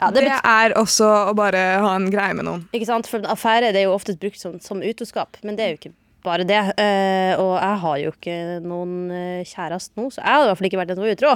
Ja, 0.00 0.10
det 0.10 0.24
Det 0.26 0.38
er 0.38 0.74
også 0.78 1.06
å 1.30 1.34
bare 1.36 1.60
ha 1.82 1.92
en 1.96 2.08
greie 2.10 2.34
med 2.36 2.46
noen. 2.48 2.64
ikke 2.74 2.88
sant? 2.88 3.08
For 3.10 3.22
en 3.22 3.30
affære 3.30 3.72
det 3.74 3.82
er 3.82 3.88
jo 3.88 3.94
oftest 3.96 4.20
brukt 4.22 4.40
som, 4.40 4.58
som 4.62 4.82
utroskap, 4.82 5.38
men 5.42 5.58
det 5.58 5.64
er 5.64 5.74
jo 5.74 5.80
ikke 5.80 5.94
bare 6.24 6.46
det. 6.48 6.60
Uh, 6.78 7.32
og 7.42 7.52
jeg 7.60 7.80
har 7.82 7.98
jo 8.00 8.12
ikke 8.14 8.36
noen 8.64 8.94
uh, 9.12 9.42
kjæreste 9.44 10.00
nå, 10.00 10.08
så 10.08 10.22
jeg 10.22 10.30
hadde 10.30 10.46
i 10.46 10.50
hvert 10.50 10.60
fall 10.60 10.70
ikke 10.70 10.80
vært 10.80 10.94
en 10.94 11.02
utro. 11.10 11.34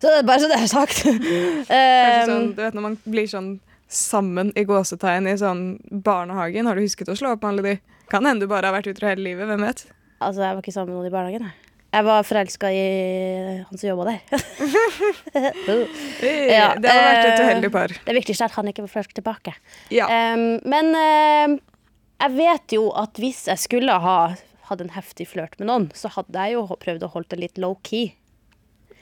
Så 0.00 0.06
det 0.08 0.14
er 0.22 0.28
bare 0.30 0.42
så 0.42 0.50
det 0.52 0.60
er 0.60 0.72
sagt. 0.72 1.04
Eh, 1.72 2.22
sånn, 2.28 2.52
du 2.56 2.62
vet 2.62 2.76
når 2.76 2.86
man 2.86 2.96
blir 3.04 3.28
sånn 3.30 3.52
sammen 3.92 4.50
i 4.56 4.64
gåsetegn 4.66 5.28
i 5.28 5.36
sånn 5.40 5.66
barnehagen, 6.04 6.68
har 6.68 6.78
du 6.78 6.84
husket 6.84 7.10
å 7.12 7.16
slå 7.18 7.34
opp 7.36 7.44
med 7.44 7.52
alle 7.52 7.66
de? 7.66 7.98
Kan 8.12 8.26
hende 8.28 8.46
du 8.46 8.50
bare 8.50 8.68
har 8.68 8.76
vært 8.78 8.88
utro 8.92 9.08
hele 9.08 9.24
livet, 9.24 9.48
hvem 9.48 9.68
vet? 9.68 9.84
altså, 10.22 10.42
jeg 10.44 10.54
var 10.54 10.62
ikke 10.62 10.74
sammen 10.74 10.92
med 10.92 11.00
noen 11.00 11.10
i 11.10 11.14
barnehagen. 11.14 11.46
jeg. 11.50 11.71
Jeg 11.92 12.06
var 12.06 12.24
forelska 12.24 12.70
i 12.72 12.84
han 13.66 13.76
som 13.76 13.90
jobba 13.90 14.06
der. 14.08 14.20
Ja, 16.22 16.72
det 16.78 16.88
hadde 16.88 17.02
vært 17.04 17.26
et 17.26 17.34
eh, 17.34 17.44
uheldig 17.44 17.70
par. 17.74 17.92
Det 18.06 18.14
viktigste 18.16 18.46
er 18.46 18.52
at 18.52 18.56
han 18.56 18.68
ikke 18.70 18.84
får 18.84 18.92
forelsket 18.94 19.18
tilbake. 19.18 19.52
Ja. 19.92 20.06
Um, 20.08 20.60
men 20.68 20.92
em, 20.96 21.56
jeg 22.22 22.34
vet 22.36 22.74
jo 22.76 22.86
at 22.96 23.18
hvis 23.20 23.44
jeg 23.50 23.60
skulle 23.60 23.96
ha 24.04 24.16
hatt 24.68 24.84
en 24.84 24.92
heftig 24.94 25.26
flørt 25.32 25.58
med 25.60 25.68
noen, 25.68 25.88
så 25.96 26.12
hadde 26.14 26.46
jeg 26.46 26.56
jo 26.56 26.64
prøvd 26.80 27.04
å 27.04 27.10
holde 27.12 27.32
det 27.34 27.40
litt 27.42 27.60
low-key. 27.60 28.12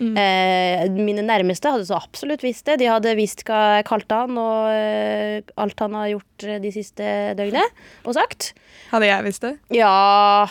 Eh, 0.01 0.87
mine 0.97 1.23
nærmeste 1.27 1.71
hadde 1.75 1.85
så 1.91 1.99
absolutt 2.01 2.43
visst 2.43 2.65
det. 2.71 2.79
De 2.81 2.89
hadde 2.89 3.13
visst 3.19 3.45
hva 3.45 3.77
jeg 3.77 3.87
kalte 3.91 4.23
han, 4.23 4.39
og 4.41 4.71
uh, 4.73 5.55
alt 5.61 5.85
han 5.85 5.99
har 5.99 6.11
gjort 6.15 6.49
de 6.65 6.73
siste 6.75 7.13
døgnet 7.39 7.85
og 8.09 8.17
sagt. 8.17 8.55
Hadde 8.91 9.13
jeg 9.13 9.29
visst 9.29 9.45
det? 9.47 9.55
Ja 9.77 10.49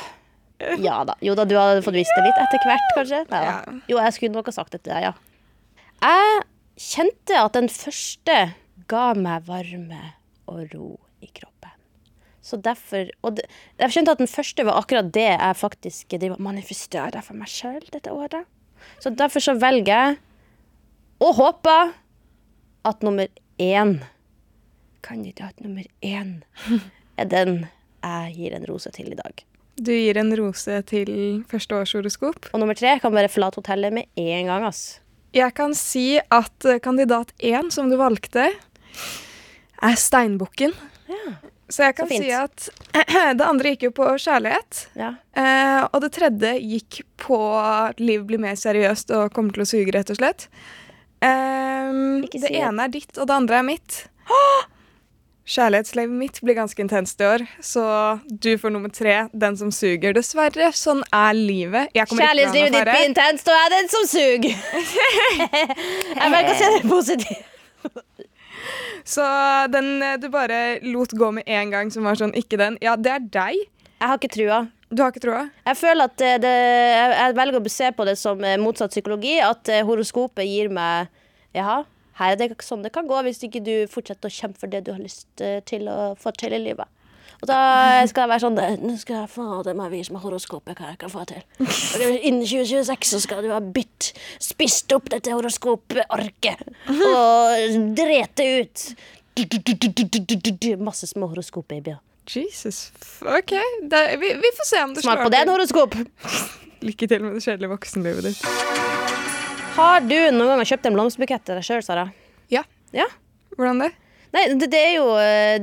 Ja 0.88 1.02
da. 1.08 1.16
Jo 1.24 1.36
da, 1.40 1.46
du 1.48 1.56
hadde 1.58 1.84
fått 1.86 1.98
visst 1.98 2.16
det 2.18 2.26
litt 2.26 2.40
etter 2.42 2.64
hvert, 2.68 2.94
kanskje. 2.98 3.24
Ja. 3.32 3.58
Jo, 3.90 4.00
jeg 4.00 4.16
skulle 4.16 4.36
nok 4.36 4.50
ha 4.52 4.56
sagt 4.56 4.76
det 4.76 4.84
til 4.84 4.94
deg, 4.96 5.10
ja. 5.10 5.14
Jeg 6.00 6.42
kjente 6.80 7.40
at 7.40 7.56
den 7.58 7.70
første 7.72 8.38
ga 8.90 9.06
meg 9.20 9.48
varme 9.48 10.02
og 10.50 10.74
ro 10.74 10.90
i 11.24 11.28
kroppen. 11.28 11.76
Så 12.42 12.58
derfor 12.64 13.10
Og 13.22 13.36
det, 13.38 13.44
jeg 13.78 13.94
skjønte 13.94 14.16
at 14.16 14.22
den 14.24 14.32
første 14.32 14.64
var 14.66 14.80
akkurat 14.80 15.12
det 15.14 15.28
jeg 15.28 15.58
faktisk 15.60 16.16
manifesterer 16.40 17.22
for 17.22 17.38
meg 17.38 17.52
sjøl 17.52 17.84
dette 17.92 18.14
året. 18.16 18.48
Så 19.04 19.12
derfor 19.12 19.44
så 19.44 19.58
velger 19.60 19.92
jeg 19.92 20.18
og 21.20 21.36
håper 21.36 21.92
at 22.88 23.04
nummer 23.04 23.28
én 23.60 24.00
Kandidat 25.04 25.60
nummer 25.60 25.84
én 26.04 26.42
er 27.20 27.28
den 27.28 27.68
jeg 28.04 28.34
gir 28.36 28.56
en 28.56 28.66
rose 28.68 28.92
til 28.96 29.12
i 29.12 29.20
dag. 29.20 29.44
Du 29.80 29.92
gir 29.96 30.18
en 30.20 30.32
rose 30.36 30.80
til 30.90 31.12
førsteårshoroskop. 31.50 32.50
Og 32.54 32.60
nummer 32.62 32.76
tre 32.76 32.98
kan 33.00 33.14
bare 33.16 33.30
forlate 33.32 33.62
hotellet 33.62 33.94
med 33.96 34.10
en 34.20 34.50
gang, 34.52 34.66
ass. 34.68 35.00
Jeg 35.36 35.54
kan 35.56 35.76
si 35.78 36.18
at 36.20 36.66
eh, 36.68 36.80
kandidat 36.84 37.32
én, 37.46 37.70
som 37.72 37.88
du 37.92 37.96
valgte, 38.00 38.48
er 39.80 39.96
steinbukken. 39.96 40.74
Ja. 41.08 41.36
Så 41.70 41.84
jeg 41.86 41.96
kan 42.00 42.10
Så 42.10 42.18
si 42.18 42.32
at 42.34 42.70
det 43.38 43.46
andre 43.46 43.76
gikk 43.76 43.84
jo 43.88 43.92
på 44.02 44.08
kjærlighet. 44.18 44.88
ja. 44.98 45.14
Eh, 45.38 45.84
og 45.94 46.02
det 46.04 46.10
tredje 46.18 46.56
gikk 46.60 47.04
på 47.22 47.38
at 47.62 48.02
liv 48.02 48.26
blir 48.28 48.42
mer 48.42 48.58
seriøst 48.60 49.14
og 49.16 49.30
kommer 49.36 49.54
til 49.56 49.64
å 49.64 49.70
suge, 49.70 49.94
rett 49.96 50.10
og 50.12 50.18
slett. 50.20 50.50
Ikke 51.22 52.42
det 52.42 52.52
ene 52.58 52.86
er 52.88 52.92
ditt, 52.94 53.14
og 53.18 53.28
det 53.30 53.36
andre 53.38 53.62
er 53.62 53.66
mitt. 53.70 54.02
Kjærlighetslivet 55.50 56.14
mitt 56.14 56.36
blir 56.46 56.58
ganske 56.60 56.84
intenst 56.84 57.22
i 57.24 57.26
år, 57.26 57.44
så 57.66 57.84
du 58.30 58.52
får 58.62 58.74
nummer 58.76 58.92
tre, 58.94 59.16
den 59.34 59.58
som 59.58 59.72
suger. 59.74 60.14
Dessverre, 60.14 60.70
sånn 60.78 61.02
er 61.10 61.34
livet. 61.34 61.90
Kjærlighetslivet 61.98 62.76
ditt 62.76 62.86
blir 62.92 63.08
intenst, 63.08 63.50
og 63.50 63.58
jeg 63.58 63.66
er 63.66 63.74
den 63.74 63.90
som 63.90 64.06
suger. 64.12 64.54
jeg 66.22 66.34
velger 66.36 66.54
å 66.54 66.60
se 66.60 66.70
det 66.76 66.84
positivt. 66.86 67.56
Så 69.10 69.26
den 69.74 70.04
du 70.22 70.28
bare 70.30 70.80
lot 70.86 71.16
gå 71.18 71.32
med 71.34 71.50
en 71.50 71.74
gang, 71.74 71.90
som 71.90 72.06
var 72.06 72.20
sånn 72.20 72.36
ikke 72.38 72.60
den, 72.62 72.78
ja, 72.86 72.94
det 73.00 73.16
er 73.16 73.26
deg. 73.26 73.64
Jeg 74.00 74.08
har 74.08 74.20
ikke 74.22 74.36
trua. 74.36 74.60
Du 74.90 75.04
har 75.04 75.14
ikke 75.14 75.22
troa? 75.22 75.44
Jeg 75.68 75.78
føler 75.78 76.10
at 76.10 76.22
eh, 76.26 76.38
det, 76.42 76.50
jeg 76.50 77.10
jeg 77.20 77.36
velger 77.38 77.60
å 77.60 77.72
se 77.74 77.90
på 77.94 78.06
det 78.08 78.16
som 78.18 78.42
eh, 78.42 78.58
motsatt 78.58 78.94
psykologi. 78.94 79.36
At 79.46 79.70
eh, 79.70 79.84
horoskopet 79.86 80.48
gir 80.50 80.72
meg 80.74 81.12
Jaha, 81.54 81.84
her 82.20 82.36
er 82.36 82.40
det 82.40 82.54
sånn 82.66 82.86
det 82.86 82.94
kan 82.96 83.08
gå 83.10 83.20
hvis 83.26 83.44
ikke 83.48 83.64
du 83.64 83.74
fortsetter 83.92 84.30
å 84.30 84.38
kjempe 84.38 84.62
for 84.62 84.72
det 84.72 84.86
du 84.88 84.94
har 84.94 85.02
lyst 85.02 85.44
eh, 85.44 85.60
til 85.68 85.88
å 85.92 86.16
få 86.20 86.34
til 86.38 86.56
i 86.56 86.62
livet. 86.62 86.88
Og 87.40 87.48
da 87.48 87.60
skal 88.10 88.26
jeg 88.26 88.32
være 88.34 88.44
sånn 88.44 88.58
eh, 88.60 88.74
Nå 88.84 88.98
skal 89.00 89.22
jeg 89.22 89.32
fader 89.32 89.78
meg 89.78 89.94
vise 89.94 90.12
meg 90.12 90.26
horoskopet 90.26 90.80
hva 90.80 90.92
jeg 90.92 91.00
kan 91.04 91.14
få 91.14 91.24
til. 91.30 91.42
Innen 92.28 92.44
2026 92.44 93.14
så 93.14 93.22
skal 93.24 93.46
du 93.46 93.54
ha 93.54 93.62
bytt 93.64 94.12
spist 94.44 94.92
opp 94.96 95.08
dette 95.14 95.32
horoskoparket 95.32 96.68
og 96.90 97.80
drete 97.96 98.50
ut 98.60 98.86
masse 100.84 101.08
små 101.08 101.30
horoskopbabyer. 101.32 102.02
Jesus. 102.30 102.92
OK. 103.24 103.56
Det, 103.82 104.02
vi, 104.20 104.34
vi 104.36 104.52
får 104.58 104.68
se 104.68 104.84
om 104.84 104.94
det 104.94 105.02
Smak 105.02 105.24
på 105.24 105.30
det, 105.34 105.46
horoskop. 105.50 105.96
Lykke 106.90 107.08
til 107.08 107.24
med 107.24 107.40
det 107.40 107.44
kjedelige 107.44 107.72
voksenlivet 107.74 108.30
ditt. 108.30 109.09
Har 109.78 110.02
du 110.04 110.16
noen 110.36 110.50
gang 110.60 110.68
kjøpt 110.68 110.88
en 110.90 110.96
blomsterbukett 110.98 111.46
til 111.48 111.60
deg 111.60 111.66
sjøl, 111.66 111.84
Sara? 111.86 112.06
Ja. 112.52 112.64
Ja? 112.96 113.06
Hvordan 113.56 113.84
det? 113.86 113.90
Nei, 114.36 114.44
det, 114.60 114.68
det, 114.74 114.80
er 114.80 114.96
jo, 114.98 115.08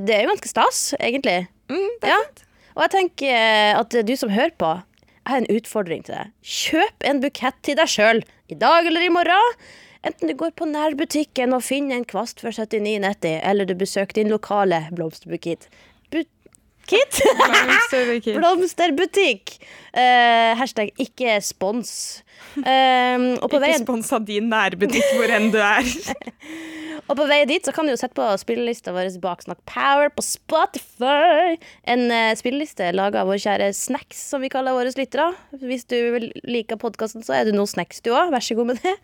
det 0.07 0.14
er 0.16 0.25
jo 0.25 0.33
ganske 0.33 0.51
stas, 0.51 0.81
egentlig. 0.99 1.47
Mm, 1.71 1.88
det 2.03 2.09
er 2.09 2.12
Ja. 2.14 2.21
fint. 2.25 2.42
Og 2.77 2.83
jeg 2.85 2.92
tenker 2.92 3.33
eh, 3.33 3.73
at 3.79 3.95
du 4.05 4.12
som 4.21 4.33
hører 4.35 4.53
på, 4.61 4.71
jeg 5.16 5.33
har 5.33 5.40
en 5.42 5.49
utfordring 5.57 6.03
til 6.07 6.14
deg. 6.19 6.33
Kjøp 6.45 7.07
en 7.09 7.21
bukett 7.23 7.57
til 7.66 7.79
deg 7.79 7.88
sjøl. 7.90 8.21
I 8.53 8.55
dag 8.61 8.87
eller 8.87 9.03
i 9.03 9.11
morgen. 9.11 9.57
Enten 10.07 10.31
du 10.31 10.37
går 10.38 10.53
på 10.55 10.69
nærbutikken 10.71 11.57
og 11.57 11.64
finner 11.66 11.97
en 11.97 12.05
kvast 12.07 12.38
for 12.45 12.55
79,90, 12.55 13.40
eller 13.42 13.66
du 13.66 13.75
besøker 13.75 14.21
din 14.21 14.31
lokale 14.31 14.85
blomsterbukitt. 14.95 15.66
Blomsterbukitt. 16.92 18.38
Blomsterbutikk. 18.38 19.57
Uh, 19.96 20.55
hashtag 20.61 20.92
ikke 21.01 21.38
spons. 21.44 21.92
Uh, 22.57 23.37
Ikke 23.40 23.61
veien 23.62 23.83
spons 23.83 24.12
av 24.12 24.27
din 24.29 24.51
nærbutikk 24.53 25.16
hvor 25.16 25.33
enn 25.38 25.51
du 25.55 25.61
er. 25.62 25.87
Og 27.07 27.14
på 27.14 27.27
vei 27.31 27.44
dit 27.46 27.62
så 27.62 27.70
kan 27.75 27.87
du 27.87 27.92
jo 27.92 27.99
sette 28.01 28.16
på 28.18 28.27
spillelista 28.40 28.90
vår 28.94 29.12
Baksnakk 29.22 29.61
Power 29.70 30.11
på 30.11 30.25
Spotify. 30.27 31.55
En 31.87 32.09
uh, 32.11 32.33
spilleliste 32.38 32.90
laga 32.96 33.22
av 33.22 33.31
vår 33.31 33.38
kjære 33.44 33.70
Snacks, 33.79 34.25
som 34.33 34.42
vi 34.42 34.51
kaller 34.53 34.75
våre 34.75 34.90
lyttere. 34.96 35.31
Hvis 35.62 35.87
du 35.90 35.96
liker 36.42 36.81
podkasten, 36.83 37.22
så 37.27 37.38
er 37.38 37.46
du 37.46 37.55
nå 37.55 37.66
snacks, 37.70 38.03
du 38.03 38.11
òg. 38.11 38.35
Vær 38.35 38.42
så 38.42 38.59
god 38.59 38.72
med 38.72 38.83
det. 38.83 38.96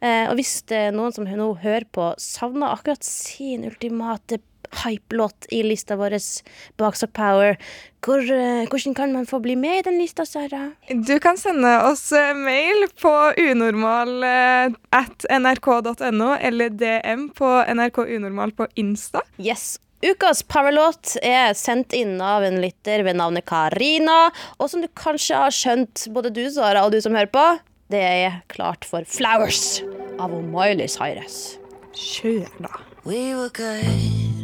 Uh, 0.00 0.30
og 0.30 0.38
hvis 0.40 0.56
det 0.72 0.80
er 0.88 0.96
noen 0.96 1.12
som 1.16 1.28
nå 1.28 1.50
hører 1.60 1.86
på, 1.92 2.10
savner 2.20 2.72
akkurat 2.72 3.04
sin 3.04 3.68
ultimate 3.68 4.40
hype-låt 4.84 5.46
i 5.50 5.62
lista 5.62 5.96
vår 5.96 6.14
of 6.14 7.04
Power, 7.12 7.56
hvor, 8.04 8.20
eh, 8.20 8.66
hvordan 8.68 8.94
kan 8.94 9.12
man 9.12 9.26
få 9.26 9.40
bli 9.40 9.56
med 9.56 9.78
i 9.78 9.82
den 9.82 9.98
lista, 9.98 10.26
Sara? 10.26 10.72
Du 10.88 11.18
kan 11.20 11.36
sende 11.36 11.72
oss 11.88 12.12
eh, 12.12 12.34
mail 12.34 12.88
på 13.00 13.32
unormal 13.38 14.22
eh, 14.22 14.74
at 14.92 15.26
nrk.no 15.30 16.34
eller 16.40 16.68
DM 16.68 17.30
på 17.34 17.48
NRK 17.74 17.98
Unormal 18.16 18.52
på 18.52 18.68
Insta. 18.74 19.22
Yes. 19.38 19.78
Ukas 20.04 20.42
powerlåt 20.42 21.14
er 21.24 21.54
sendt 21.56 21.94
inn 21.96 22.18
av 22.20 22.44
en 22.44 22.58
lytter 22.60 23.06
ved 23.06 23.16
navnet 23.16 23.46
Karina. 23.48 24.28
Og 24.58 24.68
som 24.68 24.84
du 24.84 24.88
kanskje 24.92 25.38
har 25.46 25.54
skjønt, 25.54 26.08
både 26.12 26.34
du 26.34 26.44
Sara 26.52 26.84
og 26.84 26.92
du 26.92 27.00
som 27.00 27.16
hører 27.16 27.32
på, 27.32 27.44
det 27.88 28.02
er 28.04 28.40
klart 28.52 28.84
for 28.84 29.06
Flowers 29.08 29.80
av 30.20 30.34
Miley 30.44 30.90
Cyrus. 30.92 31.56
Kjør, 31.94 32.50
da. 32.60 32.74
We 33.06 33.34
were 33.34 33.48
good, 33.48 34.43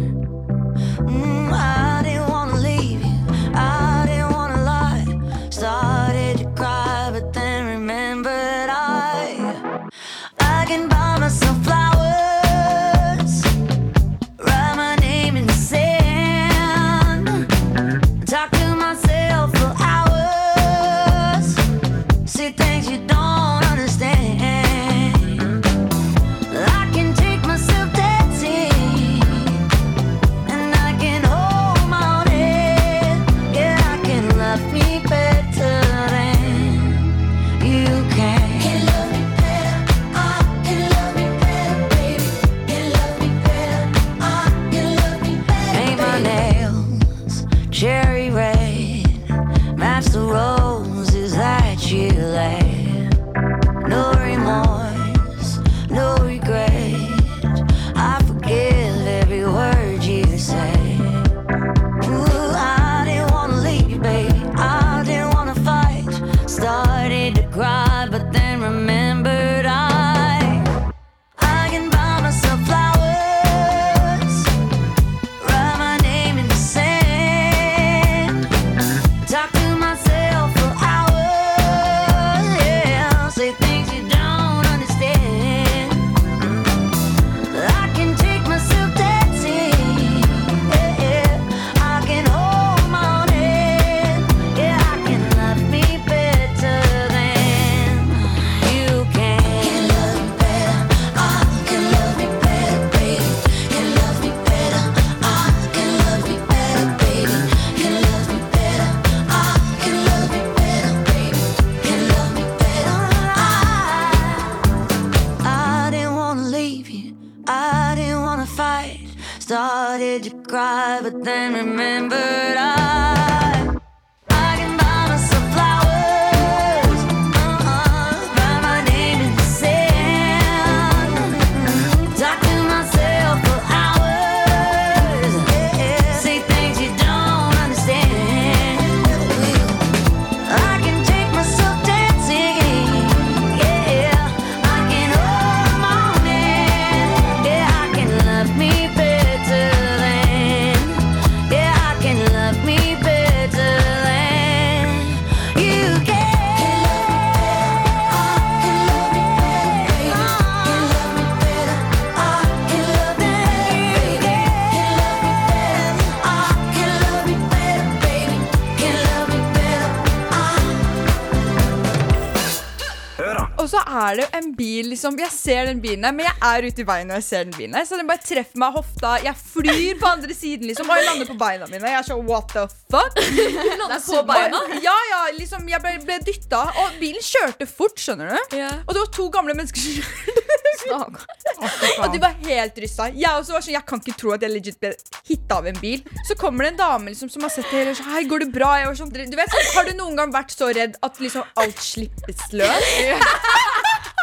Og 173.71 173.77
så 173.77 173.80
er 173.91 174.17
det 174.17 174.23
jo 174.23 174.29
en 174.39 174.49
bil, 174.55 174.89
liksom. 174.91 175.17
Jeg 175.19 175.33
ser 175.35 175.69
den 175.69 175.81
bilen 175.83 176.05
her, 176.07 176.15
men 176.15 176.27
jeg 176.27 176.37
er 176.47 176.67
ute 176.67 176.83
i 176.83 176.87
veien 176.87 177.09
når 177.11 177.19
jeg 177.21 177.27
ser 177.27 177.47
den 177.47 177.55
bilen 177.57 177.77
her. 177.77 177.87
Så 177.87 177.99
den 177.99 178.09
bare 178.09 178.23
treffer 178.23 178.61
meg 178.61 178.71
i 178.71 178.79
hofta. 178.79 179.13
Jeg 179.25 179.35
flyr 179.41 179.99
på 180.01 180.09
andre 180.11 180.37
siden, 180.37 180.69
liksom, 180.69 180.89
og 180.89 180.99
jeg 180.99 181.07
lander 181.09 181.29
på 181.29 181.37
beina 181.41 181.69
mine. 181.71 181.91
Jeg 181.91 181.99
er 181.99 182.07
sånn 182.07 182.23
what 182.29 182.53
the 182.55 182.65
fuck? 182.91 183.19
Lander 183.81 184.03
på 184.05 184.23
beina? 184.29 184.61
Ja, 184.83 184.95
ja, 185.11 185.21
liksom, 185.37 185.67
jeg 185.71 185.83
ble, 185.83 185.95
ble 186.05 186.19
dytta, 186.27 186.63
og 186.83 186.97
bilen 187.01 187.25
kjørte 187.25 187.67
fort, 187.69 187.99
skjønner 188.01 188.31
du. 188.31 188.57
Og 188.61 188.95
det 188.95 189.03
var 189.03 189.11
to 189.17 189.27
gamle 189.33 189.57
mennesker 189.57 189.83
som 189.83 189.99
kjørte. 189.99 190.47
og 192.01 192.13
de 192.13 192.21
var 192.21 192.37
helt 192.47 192.79
rysta. 192.81 193.09
Jeg 193.13 193.29
også 193.37 193.55
var 193.55 193.65
sånn, 193.65 193.75
jeg 193.75 193.85
kan 193.87 194.01
ikke 194.01 194.17
tro 194.17 194.33
at 194.35 194.45
jeg 194.45 194.53
legit 194.53 194.79
ble 194.81 194.93
hitta 195.27 195.59
av 195.59 195.67
en 195.69 195.79
bil. 195.81 196.01
Så 196.27 196.37
kommer 196.39 196.65
det 196.65 196.73
en 196.73 196.81
dame 196.81 197.13
liksom, 197.13 197.31
som 197.31 197.45
har 197.45 197.53
sett 197.53 197.67
det 197.69 197.81
hele, 197.81 197.93
og 197.95 198.01
sånn, 198.01 198.11
hei, 198.15 198.23
går 198.29 198.45
det 198.45 198.51
bra? 198.55 198.71
Jeg 198.81 198.89
var 198.89 198.99
sånn, 199.01 199.13
du 199.13 199.37
vet, 199.39 199.53
sånn, 199.53 199.69
Har 199.75 199.87
du 199.87 199.93
noen 199.97 200.17
gang 200.19 200.33
vært 200.33 200.55
så 200.55 200.71
redd 200.73 200.97
at 201.05 201.21
liksom 201.21 201.45
alt 201.61 201.85
slippes 201.91 202.49
løs? 202.55 202.91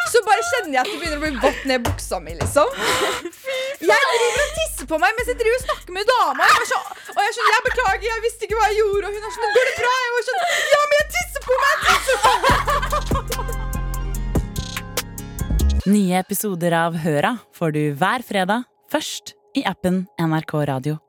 Så 0.09 0.19
bare 0.27 0.43
kjenner 0.51 0.73
jeg 0.79 0.83
at 0.83 0.89
det 0.89 0.99
begynner 1.01 1.19
å 1.19 1.23
bli 1.25 1.33
vått 1.43 1.63
ned 1.69 1.81
buksa 1.87 2.17
mi, 2.25 2.33
liksom. 2.39 2.69
Jeg 3.79 4.01
driver 4.13 4.43
og 4.45 4.51
tisser 4.59 4.87
på 4.91 4.97
meg 5.03 5.11
mens 5.19 5.29
jeg 5.33 5.39
driver 5.41 5.59
og 5.59 5.65
snakker 5.67 5.93
med 5.97 6.05
dama. 6.11 6.43
Jeg 6.59 6.69
så, 6.71 6.79
og 7.13 7.21
jeg 7.21 7.29
er 7.29 7.35
sånn, 7.39 7.51
jeg 7.55 7.63
beklager, 7.69 8.07
jeg 8.09 8.25
visste 8.25 8.43
ikke 8.49 8.57
hva 8.59 8.67
jeg 8.71 8.79
gjorde. 8.81 9.05
Og 9.09 9.13
hun 9.15 9.25
er 9.29 9.33
sånn, 9.37 9.53
går 9.59 9.65
det 9.69 9.77
bra? 9.81 9.93
Jeg 10.05 10.13
var 10.17 10.23
sånn, 10.29 10.43
ja, 10.75 10.81
men 10.85 10.97
jeg 10.99 11.09
tisser 11.17 11.43
på 11.49 11.55
meg, 11.65 11.75
jeg 11.89 11.99
tisser 12.07 12.19
på 12.25 12.33
meg. 12.45 12.55
Nye 15.89 16.17
episoder 16.21 16.73
av 16.77 16.93
Høra 17.01 17.33
får 17.57 17.71
du 17.77 17.83
hver 17.97 18.21
fredag, 18.29 18.61
først 18.93 19.33
i 19.57 19.63
appen 19.69 20.05
NRK 20.21 20.53
Radio. 20.69 21.08